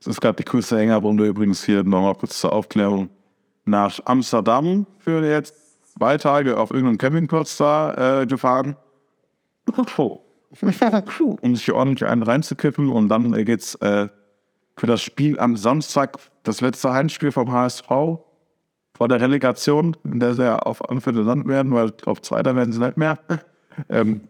[0.01, 3.11] Es ist gerade die größte Hängerrunde übrigens hier, nochmal kurz zur Aufklärung.
[3.67, 5.55] Nach Amsterdam für jetzt
[6.01, 8.75] zwei Tage auf irgendeinem Campingplatz da äh, gefahren.
[9.99, 10.23] Oh.
[11.43, 14.09] um sich ordentlich einen reinzukippen und dann äh, geht's äh,
[14.79, 20.33] für das Spiel am Samstag, das letzte Heimspiel vom HSV vor der Relegation, in der
[20.33, 23.19] sie ja auf Anfälle Land werden, weil auf Zweiter werden sie nicht mehr.
[23.89, 24.23] Ähm,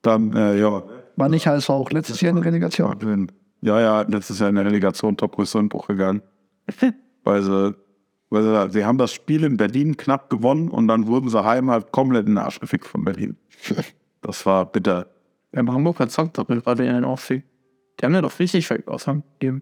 [0.00, 0.82] dann, äh, ja,
[1.16, 3.30] War nicht HSV auch letztes Jahr in der Relegation?
[3.60, 6.22] ja, ja, letztes Jahr in der Relegation Top-Größe in Bruch gegangen.
[7.24, 7.74] weil sie,
[8.42, 11.92] sie, sie haben das Spiel in Berlin knapp gewonnen und dann wurden sie heim halt
[11.92, 13.36] komplett in den Arsch gefickt von Berlin.
[14.26, 15.06] Das war bitter.
[15.52, 17.42] Ja, aber Hamburg hat Zock gerade in den Ostsee.
[18.00, 19.60] Die haben ja doch richtig viel Aushang gegeben.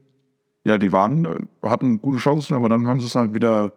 [0.65, 3.73] Ja, die waren, äh, hatten gute Chancen, aber dann haben sie es halt wieder,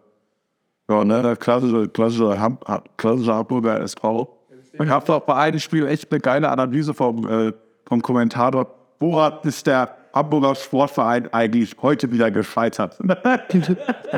[0.88, 2.58] ja, ne, der klassische, klassische, Ham,
[2.96, 4.32] klassische Hamburger SV.
[4.78, 7.52] Ich habe auch bei einem Spiel echt eine geile Analyse vom, äh,
[7.86, 8.68] vom Kommentator.
[9.00, 12.98] Woran ist der Hamburger Sportverein eigentlich heute wieder gescheitert?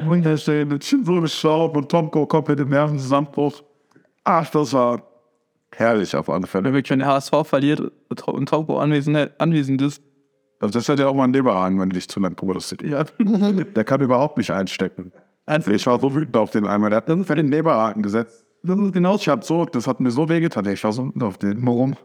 [0.05, 3.65] Wunderschön, so geschaut und Tomko komplett im Nervenzusammenbruch.
[4.23, 5.03] Ach, das war
[5.75, 6.73] herrlich auf alle Fälle.
[6.73, 10.01] Wirklich, wenn der HSV verliert und Taupo anwesend, anwesend ist,
[10.61, 12.83] das hat ja auch mal ein Leberhahn, wenn du dich zu lang protestiert.
[12.83, 13.05] ja.
[13.75, 15.13] Der kann überhaupt nicht einstecken.
[15.47, 16.91] Also ich war so wütend auf den einmal.
[16.91, 18.45] Der hat für den Leberhaken gesetzt.
[18.63, 20.67] Das ist genau Ich hab so, das hat mir so wehgetan.
[20.67, 21.65] Ich war so wütend auf den.
[21.67, 21.97] Warum?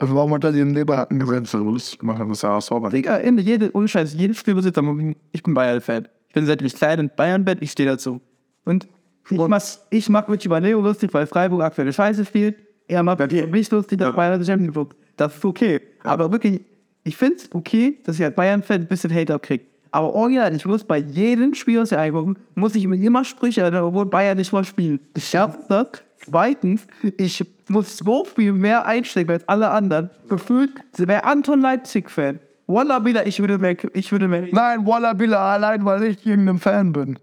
[0.00, 1.52] Also warum hat er den Leberhaken gesetzt?
[1.52, 2.88] Lustig gemacht, das ja sauber.
[2.88, 4.82] Digga, Ende, jede, ohne Scheiß, jedes Spielbesitzer,
[5.30, 6.08] ich bin Bayern-Fan.
[6.28, 8.18] Ich bin seit ich klein in Bayern-Bett, ich stehe dazu.
[8.64, 8.88] Und
[9.28, 12.56] ich mach, ich mach mich über Leo lustig, weil Freiburg aktuelle Scheiße spielt.
[12.88, 15.80] Er macht mich lustig, dass Bayern das Champions League Das ist okay.
[16.02, 16.62] Aber wirklich,
[17.04, 19.64] ich find's okay, dass ich als Bayern-Fan ein bisschen Hate abkriege.
[19.90, 23.66] Aber original, ich muss bei jedem Spiel, das ich eingucken, muss ich mir immer Sprüche
[23.82, 25.02] obwohl Bayern nicht mal spielt.
[25.14, 26.02] Ich schaff das.
[26.24, 30.10] Zweitens, ich muss so viel mehr einstecken als alle anderen.
[30.28, 32.40] Gefühlt wäre Anton Leipzig-Fan.
[32.66, 34.46] Wallah, wieder, ich würde mehr, ich würde mehr.
[34.52, 37.18] Nein, Walla Billa, allein weil ich irgendein Fan bin.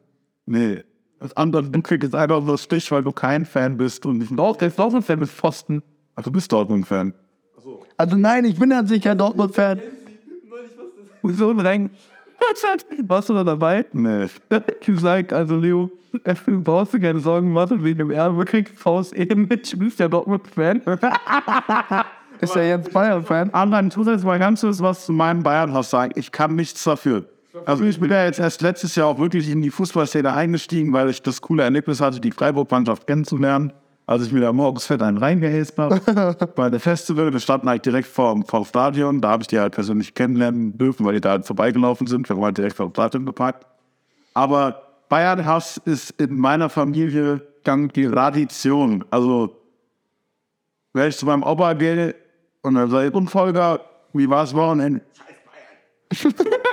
[0.45, 0.83] Nee.
[1.19, 4.31] Das andere Dunkel ist einfach nur Stich, weil du kein Fan bist und nicht.
[4.37, 5.81] Doch, der ist auch ein Fan mit Pfosten.
[6.15, 7.13] Ach, du bist Dortmund-Fan.
[7.97, 9.81] Also nein, ich bin an sich kein Dortmund-Fan.
[11.23, 11.89] So ein Rang.
[13.07, 13.85] Warst du da dabei?
[13.93, 14.27] Nee.
[14.85, 15.91] gesagt, also Leo,
[16.45, 19.99] du brauchst dir keine Sorgen machen wegen dem Erbe, kriegst Faust eben mit, du bist
[19.99, 20.81] ja Dortmund-Fan.
[22.41, 23.53] Ist er jetzt Bayern-Fan?
[23.53, 26.11] Anderen tut jetzt mal ganz kurz was zu meinem Bayern-Haus sagen.
[26.15, 27.25] Ich kann nichts dafür.
[27.65, 31.09] Also ich bin ja jetzt erst letztes Jahr auch wirklich in die Fußballszene eingestiegen, weil
[31.09, 33.73] ich das coole Erlebnis hatte, die Freiburg-Mannschaft kennenzulernen.
[34.07, 35.99] Als ich mir da morgens fett einen reingehäst habe
[36.55, 39.19] bei der Festival, wir standen halt direkt vor, vor dem Stadion.
[39.19, 42.27] Da habe ich die halt persönlich kennenlernen dürfen, weil die da halt vorbeigelaufen sind.
[42.29, 43.67] Wir waren halt direkt vor dem Stadion geparkt.
[44.33, 49.03] Aber Bayern-Hass ist in meiner Familie gang die Tradition.
[49.11, 49.57] Also,
[50.93, 52.15] wenn ich zu meinem Opa gehe
[52.61, 53.81] und dann sage ich, und Volker,
[54.13, 55.01] wie war es Wochenende?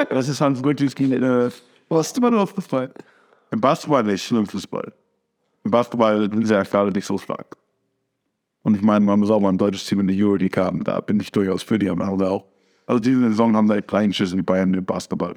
[0.09, 1.51] das ist halt wirklich äh,
[1.89, 2.93] Warst du immer nur auf Fußball?
[3.51, 4.93] im Basketball nicht, nur im Fußball.
[5.65, 7.57] Im Basketball sind sie ja gerade nicht so stark.
[8.63, 10.85] Und ich meine, man muss auch mal ein deutsches Team in die Euroleague haben.
[10.85, 12.45] Da bin ich durchaus für die, aber auch.
[12.87, 15.37] Also diese Saison haben sie echt reingeschissen, die Bayern im Basketball.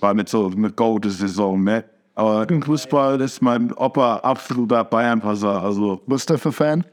[0.00, 1.84] War nicht so eine gute Saison, ne?
[2.14, 5.62] Aber im Fußball ist mein Opa absoluter Bayern-Passer.
[5.62, 6.84] Also, Was ist der für Fan?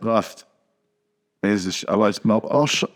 [0.00, 0.46] Rast.
[1.42, 1.88] Mäßig.
[1.88, 2.88] Aber ich glaube auch, sch-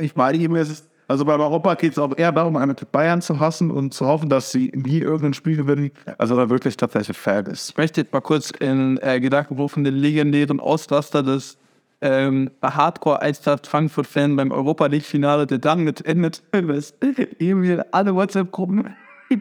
[0.00, 3.20] ich meine ihm, es ist, also bei Europa geht es auch eher darum, eine Bayern
[3.20, 5.90] zu hassen und zu hoffen, dass sie nie irgendein Spiel gewinnen.
[6.18, 7.70] Also da wirklich tatsächlich Fan ist.
[7.70, 11.58] Ich möchte jetzt mal kurz in äh, Gedanken rufen, den legendären Ausraster des
[12.00, 16.94] ähm, Hardcore-Eintracht Frankfurt-Fan beim Europa League-Finale, der dann mit endet, was
[17.38, 18.94] Emil alle WhatsApp-Gruppen,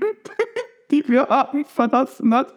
[0.92, 2.54] die wir haben, verlassen hat.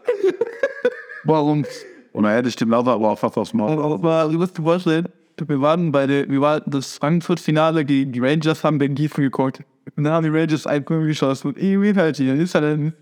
[1.25, 1.64] Warum?
[2.12, 3.83] Und da hätte ich dem Lauter aber auch fast aufs Maul.
[3.83, 8.20] Aber du musst dir vorstellen, wir waren bei der, wir waren das Frankfurt-Finale gegen die
[8.20, 9.62] Rangers, haben Ben Gießen geguckt.
[9.94, 12.92] Und dann haben die Rangers ein Punkt geschossen und irgendwie halt dann ist er dann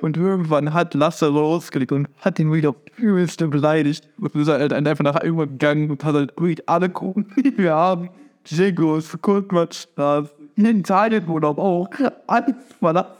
[0.00, 4.08] und irgendwann hat Lasse losgelegt und hat ihn wieder übelste beleidigt.
[4.18, 7.74] Und ist halt einfach nach irgendwann gegangen und hat halt wirklich alle gucken, die wir
[7.74, 8.10] haben.
[8.46, 11.88] Jigos, Kurtmatstraße, in Italien Urlaub auch.
[12.26, 13.10] Alles verlassen.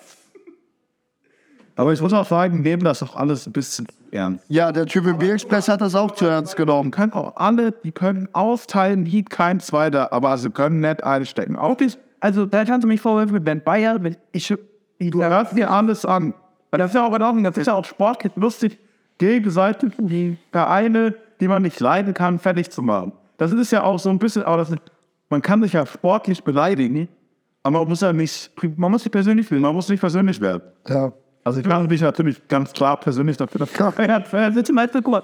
[1.81, 4.45] Aber ich muss auch sagen, nehmen das doch alles ein bisschen ernst.
[4.49, 6.91] Ja, der Typ im B-Express hat das auch zu ernst genommen.
[6.91, 11.57] können auch alle, die können austeilen, wie kein Zweiter, aber sie können nicht einstecken.
[11.57, 11.89] Auch die,
[12.21, 14.55] Also, da kannst du mich vorwerfen, wenn Bayern, wenn ich,
[14.99, 16.35] ich hört dir alles an.
[16.71, 18.79] Weil das ist ja auch in Ordnung, das ist ja auch Sport, lustig,
[19.17, 23.13] gegenseitig die Vereine, die man nicht leiden kann, fertig zu machen.
[23.39, 24.75] Das ist ja auch so ein bisschen, aber das,
[25.31, 27.09] man kann sich ja sportlich beleidigen,
[27.63, 30.61] aber man muss ja nicht, man muss nicht persönlich fühlen, man muss nicht persönlich werden.
[30.87, 31.11] Ja.
[31.43, 35.23] Also ich mache mich natürlich ganz klar persönlich dafür, dass Also zum Beispiel, guck mal,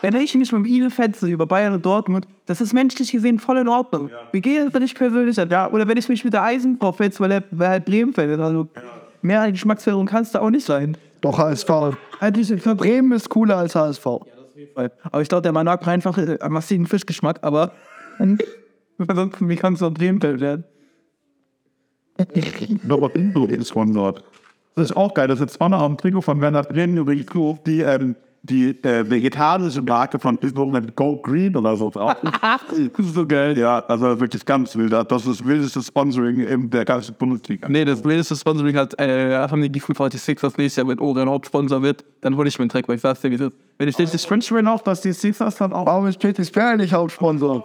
[0.00, 3.58] wenn ich mich mit ihm fetze über Bayern und Dortmund, das ist menschlich gesehen voll
[3.58, 4.10] in Ordnung.
[4.32, 5.70] Wie geht es, wenn ich persönlich ja.
[5.70, 8.38] Oder wenn ich mich mit der Eisenbahn fetze, weil er weil er Bremen fällt.
[8.40, 8.68] Also
[9.22, 10.96] mehr eine Geschmacksverirrung kann es da auch nicht sein.
[11.20, 11.70] Doch HSV.
[12.20, 14.06] Halt diese Bremen ist cooler als HSV.
[14.06, 17.72] Aber ich glaube, der Mann mag einfach äh, einen massiven Fischgeschmack, aber
[18.18, 20.64] ansonsten, wie kann es so ein Bremen werden?
[22.88, 24.22] Robert Ingo ist von dort.
[24.74, 25.28] Das ist auch geil.
[25.28, 29.08] Das ist vorne auf dem Trikot von Werner Brennen übrigens nur die, ähm, die äh,
[29.08, 32.16] vegetarische Marke von mit Go Green oder so drauf.
[32.22, 33.56] das ist so geil.
[33.56, 34.92] ja, also wirklich ganz wild.
[34.92, 37.68] Das ist das wildeste Sponsoring in der ganzen Bundesliga.
[37.68, 41.30] Nee, das wildeste Sponsoring hat, äh, haben die Gefühl 46 das nächstes Jahr mit Orion
[41.30, 43.52] Hauptsponsor wird, dann hole ich mir einen Dreck, weil ich sag's dir, wie ist.
[43.78, 46.92] Wenn ich das Sponsoring auch, dass die Sixers dann auch, Warum ist Peter Sperr nicht
[46.92, 47.64] Hauptsponsor?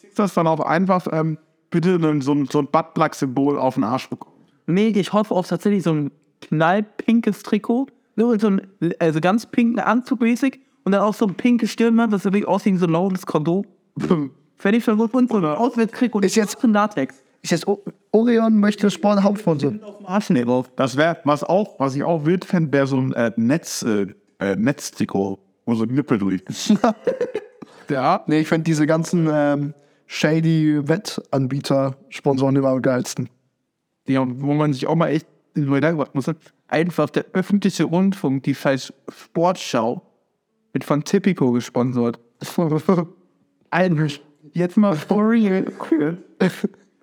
[0.00, 1.38] Sixers dann auch einfach ähm,
[1.70, 4.31] bitte so ein, so ein Buttplug-Symbol auf den Arsch bekommen.
[4.66, 6.10] Nee, ich hoffe auf tatsächlich so ein
[6.42, 7.86] knallpinkes Trikot,
[8.16, 8.60] so ein
[8.98, 12.74] also ganz pinken Anzug mäßig und dann auch so ein pinkes Stirnband, das wirklich aussieht
[12.74, 13.64] wie so ein lautes Kondom.
[14.56, 16.20] Fände ich schon gut und so ein Auswärtstrikot.
[16.20, 17.22] Ist jetzt- ein Latex.
[17.42, 17.82] Ist jetzt O-
[18.12, 19.72] Orion möchte Sport Hauptsponsor.
[20.76, 24.06] Das wäre, was auch, was ich auch wild fände, wäre so ein äh, Netz, äh,
[24.38, 26.42] äh, Netztrikot, wo so ein Nippel durch.
[27.90, 28.22] Ja.
[28.26, 29.74] Nee, ich finde diese ganzen ähm,
[30.06, 33.28] shady Wettanbieter Sponsoren immer am geilsten.
[34.08, 36.30] Ja, wo man sich auch mal echt machen muss.
[36.68, 40.02] Einfach der öffentliche Rundfunk, die scheiß Sportschau,
[40.72, 42.18] wird von Tipico gesponsert.
[43.70, 44.22] Eigentlich.
[44.52, 45.66] Jetzt mal for real.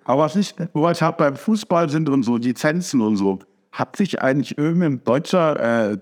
[0.04, 3.38] Aber was ich, wo ich habe beim Fußball sind und so Lizenzen und so,
[3.72, 5.96] hat sich eigentlich irgendein deutscher, äh,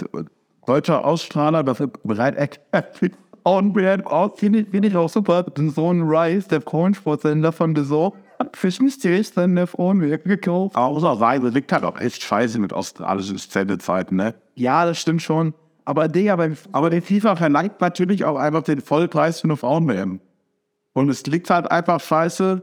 [0.66, 2.98] deutscher Ausstrahler dafür bereit erklärt,
[3.42, 5.46] Und auch finde ich, auch super.
[5.56, 8.12] So ein Rice, der Cornsportsender von The Zoo,
[8.48, 10.76] hat Fisch Mysterious dann der Frauen gekauft.
[10.76, 14.34] Außerweise liegt halt auch echt scheiße mit australischen Sendezeiten, ne?
[14.54, 15.54] Ja, das stimmt schon.
[15.84, 20.20] Aber Digga, beim Aber die FIFA verlangt natürlich auch einfach den Vollpreis für eine Frauen-WM.
[20.92, 22.62] Und es liegt halt einfach scheiße.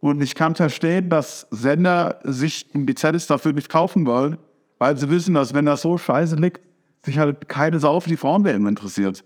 [0.00, 4.38] Und ich kann verstehen, dass Sender sich die Lizenz dafür nicht kaufen wollen,
[4.78, 6.60] weil sie wissen, dass wenn das so scheiße liegt,
[7.04, 9.24] sich halt keine Sau für die Frauen-WM interessiert.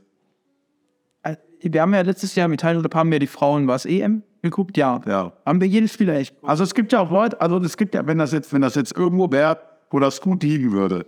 [1.62, 5.00] Wir haben ja letztes Jahr mit Teil haben wir die Frauen was EM geguckt, ja.
[5.06, 5.32] Ja.
[5.44, 6.34] Haben wir jedes Spiel echt.
[6.42, 8.74] Also es gibt ja auch Leute, also es gibt ja, wenn das jetzt, wenn das
[8.74, 9.58] jetzt irgendwo wäre,
[9.90, 11.06] wo das gut liegen würde,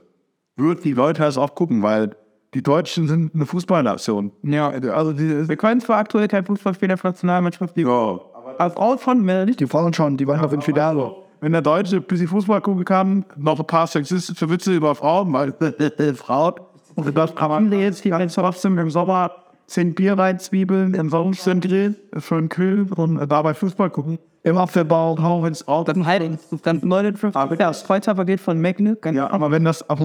[0.57, 2.11] würden die Leute das auch gucken, weil
[2.55, 4.30] die Deutschen sind eine Fußballnation.
[4.42, 8.20] Ja, also die, wir können zwar aktuell kein Fußballspieler für Nationalmannschaft, die Ja.
[8.59, 9.61] als Frauen von mir nicht.
[9.61, 11.14] Die Frauen schon, die waren noch in Finale.
[11.40, 15.32] Wenn der Deutsche ein bisschen Fußball gucken kann, noch ein paar sexistische Witze über Frauen,
[15.32, 15.53] weil
[16.14, 16.55] Frauen,
[16.94, 19.30] und das kann man jetzt hier trotzdem im Sommer
[19.66, 24.18] zehn Bier reinzwiebeln, im Sommer sind Grill, schön kühl und dabei Fußball gucken.
[24.44, 25.16] Im Apfelbau.
[25.18, 25.92] Auch ins Auto.
[25.92, 27.58] Dann halt, dann 59.
[27.58, 27.86] Ja, das
[28.26, 28.98] geht von Meckne.
[29.12, 30.00] Ja, aber wenn das ab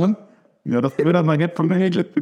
[0.70, 1.70] ja, das würde dann jetzt von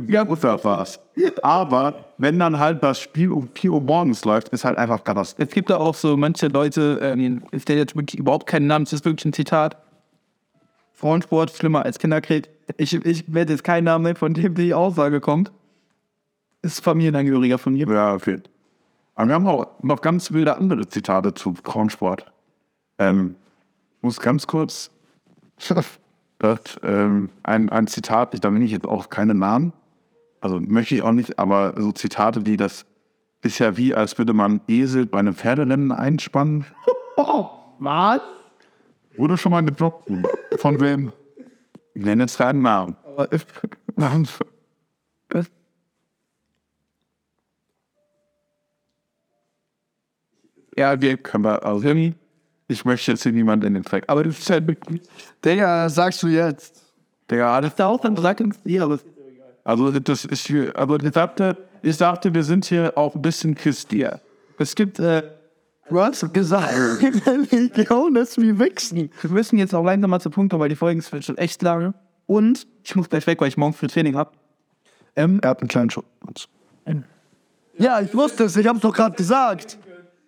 [0.08, 1.00] ja, gut, war's.
[1.42, 5.48] Aber wenn dann halt das Spiel um 4 Uhr morgens läuft, ist halt einfach Katastrophe.
[5.48, 8.86] Es gibt da auch so manche Leute, ähm, ist der jetzt wirklich überhaupt keinen Namen,
[8.86, 9.78] das ist wirklich ein Zitat.
[10.94, 12.50] Frauensport schlimmer als Kinderkrieg.
[12.78, 15.52] Ich, ich werde jetzt keinen Namen nennen, von dem die Aussage kommt.
[16.66, 17.88] Ist Familienangehöriger von mir.
[17.88, 18.42] Ja, okay.
[19.14, 22.26] Aber wir haben auch noch ganz wilde andere Zitate zu Frauensport.
[22.98, 23.36] Ähm,
[24.02, 24.90] muss ganz kurz
[26.40, 29.74] das, ähm, ein, ein Zitat, da bin ich jetzt auch keine Namen,
[30.42, 32.88] also möchte ich auch nicht, aber so Zitate wie das
[33.44, 36.66] ist ja wie, als würde man Esel bei einem Pferderennen einspannen.
[37.78, 38.22] Was?
[39.18, 40.12] Wurde schon mal gedroppt.
[40.58, 41.14] Von wem?
[41.94, 42.96] Ich nenne jetzt keinen Namen.
[50.76, 51.88] Ja, wir können wir, also
[52.68, 54.04] ich möchte jetzt hier niemanden in den Dreck.
[54.08, 55.02] Aber das ist halt wirklich,
[55.44, 56.82] Digga, sagst du jetzt.
[57.30, 59.00] Digga, das Ist auch uns, ja, aber
[59.64, 63.56] Also das ist hier, aber ich dachte, ich dachte, wir sind hier auch ein bisschen
[63.56, 64.20] christlicher.
[64.58, 65.24] es gibt, äh,
[65.88, 66.74] Du hast gesagt,
[67.52, 69.12] Religion ist wie Wichsen.
[69.22, 71.62] wir müssen jetzt auch langsam mal zu Punkt kommen, weil die Folgen sind schon echt
[71.62, 71.94] lange.
[72.26, 74.32] Und ich muss gleich weg, weil ich morgen früh Training habe.
[75.16, 76.08] Ähm, er hat einen kleinen Schutz.
[77.78, 79.78] Ja, ich wusste es, ich hab's doch gerade gesagt.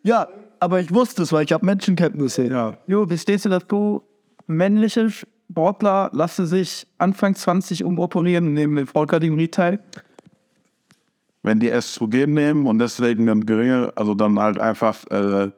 [0.07, 0.29] Ja,
[0.61, 2.47] aber ich wusste es, weil ich habe Menschenkenntnisse.
[2.47, 2.77] Ja.
[2.87, 4.03] Jo, wie stehst du dazu?
[4.47, 9.79] Männliche Sportler lassen sich Anfang 20 umoperieren und nehmen den Frauenkategorie teil.
[11.43, 15.51] Wenn die Östrogen nehmen und deswegen dann geringe, also dann halt einfach, äh,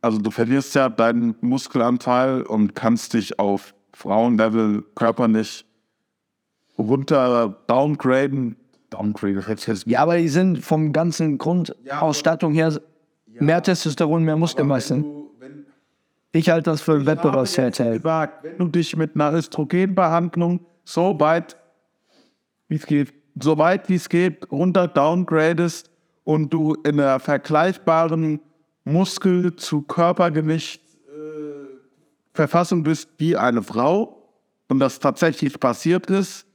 [0.00, 5.66] also du verlierst ja deinen Muskelanteil und kannst dich auf Frauenlevel körperlich
[6.78, 8.56] runter downgraden.
[8.88, 12.80] Downgraden, jetzt ja, aber die sind vom ganzen Grundausstattung her
[13.40, 15.04] mehr Testosteron, mehr Muskelmasse.
[16.32, 17.96] Ich halte das für Wettbewerbsvorteil.
[17.96, 21.56] gesagt, wenn du dich mit einer Östrogenbehandlung so weit,
[22.68, 25.90] wie es geht, so weit wie es geht, runter downgradest
[26.24, 28.40] und du in einer vergleichbaren
[28.84, 31.66] Muskel- zu Körpergewicht äh,
[32.34, 34.30] Verfassung bist wie eine Frau
[34.68, 36.46] und das tatsächlich passiert ist,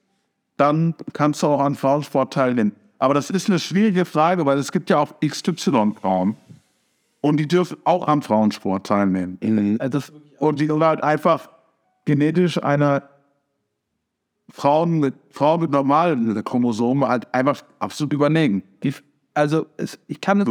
[0.58, 2.74] dann kannst du auch an Frauensport teilnehmen.
[3.00, 6.36] Aber das ist eine schwierige Frage, weil es gibt ja auch XY-Frauen
[7.22, 9.38] und die dürfen auch am Frauensport teilnehmen.
[9.80, 11.49] Also das, Und die sind halt einfach
[12.05, 13.03] genetisch einer
[14.51, 18.63] Frauen mit, Frauen mit normalen Chromosomen halt einfach absolut überlegen.
[18.84, 18.93] die,
[19.34, 20.47] also es, ich kann das.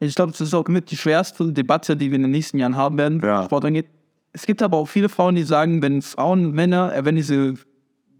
[0.00, 2.76] Ich glaube, das ist auch mit die schwerste Debatte, die wir in den nächsten Jahren
[2.76, 3.44] haben werden, Ja.
[3.44, 3.86] Sport angeht.
[4.32, 7.54] Es gibt aber auch viele Frauen, die sagen, wenn Frauen, Männer, äh, wenn diese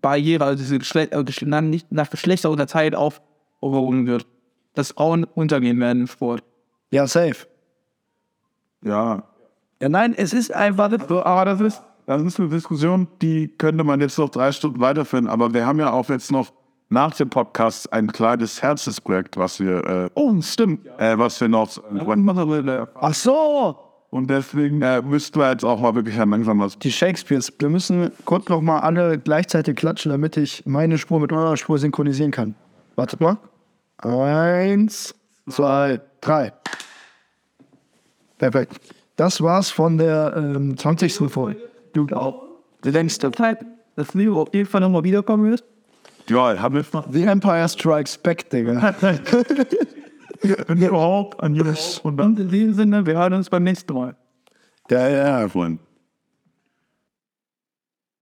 [0.01, 4.27] Barriere, also diese Geschle äh, nicht nach Geschlechter unterteilt aufgehoben wird,
[4.75, 6.43] dass Frauen untergehen werden im Sport.
[6.91, 7.47] Ja, safe.
[8.85, 9.23] Ja.
[9.81, 10.91] Ja, nein, es ist einfach.
[11.25, 15.27] Aber das ist, das ist eine Diskussion, die könnte man jetzt noch drei Stunden weiterführen.
[15.27, 16.53] Aber wir haben ja auch jetzt noch
[16.91, 20.87] nach dem Podcast ein kleines Herzensprojekt, was wir, äh, Oh, stimmt.
[20.99, 21.69] äh, was wir noch.
[22.95, 23.77] Ach so!
[24.11, 26.79] Und deswegen äh, müssten wir jetzt auch mal wirklich langsam was.
[26.79, 27.53] Die Shakespeares.
[27.59, 31.79] Wir müssen kurz noch mal alle gleichzeitig klatschen, damit ich meine Spur mit eurer Spur
[31.79, 32.55] synchronisieren kann.
[32.95, 33.39] Wartet mal.
[33.99, 35.15] Eins,
[35.49, 36.53] zwei, drei.
[38.39, 38.81] Perfekt.
[39.17, 41.15] Das war's von der ähm, 20.
[41.31, 41.61] Folge.
[41.93, 42.43] Du auch.
[42.85, 43.65] Die längste Zeit,
[43.97, 45.65] dass Leo auf jeden Fall nochmal wiederkommen wird.
[46.29, 47.07] Ja, haben wir noch.
[47.11, 48.95] The Empire Strikes Back, Digga.
[50.69, 51.99] Überhaupt an jedes.
[52.01, 52.21] Und.
[52.21, 54.17] Und in diesem Sinne, wir hören uns beim nächsten Mal.
[54.91, 55.49] ja, ja.
[55.49, 55.81] Freund.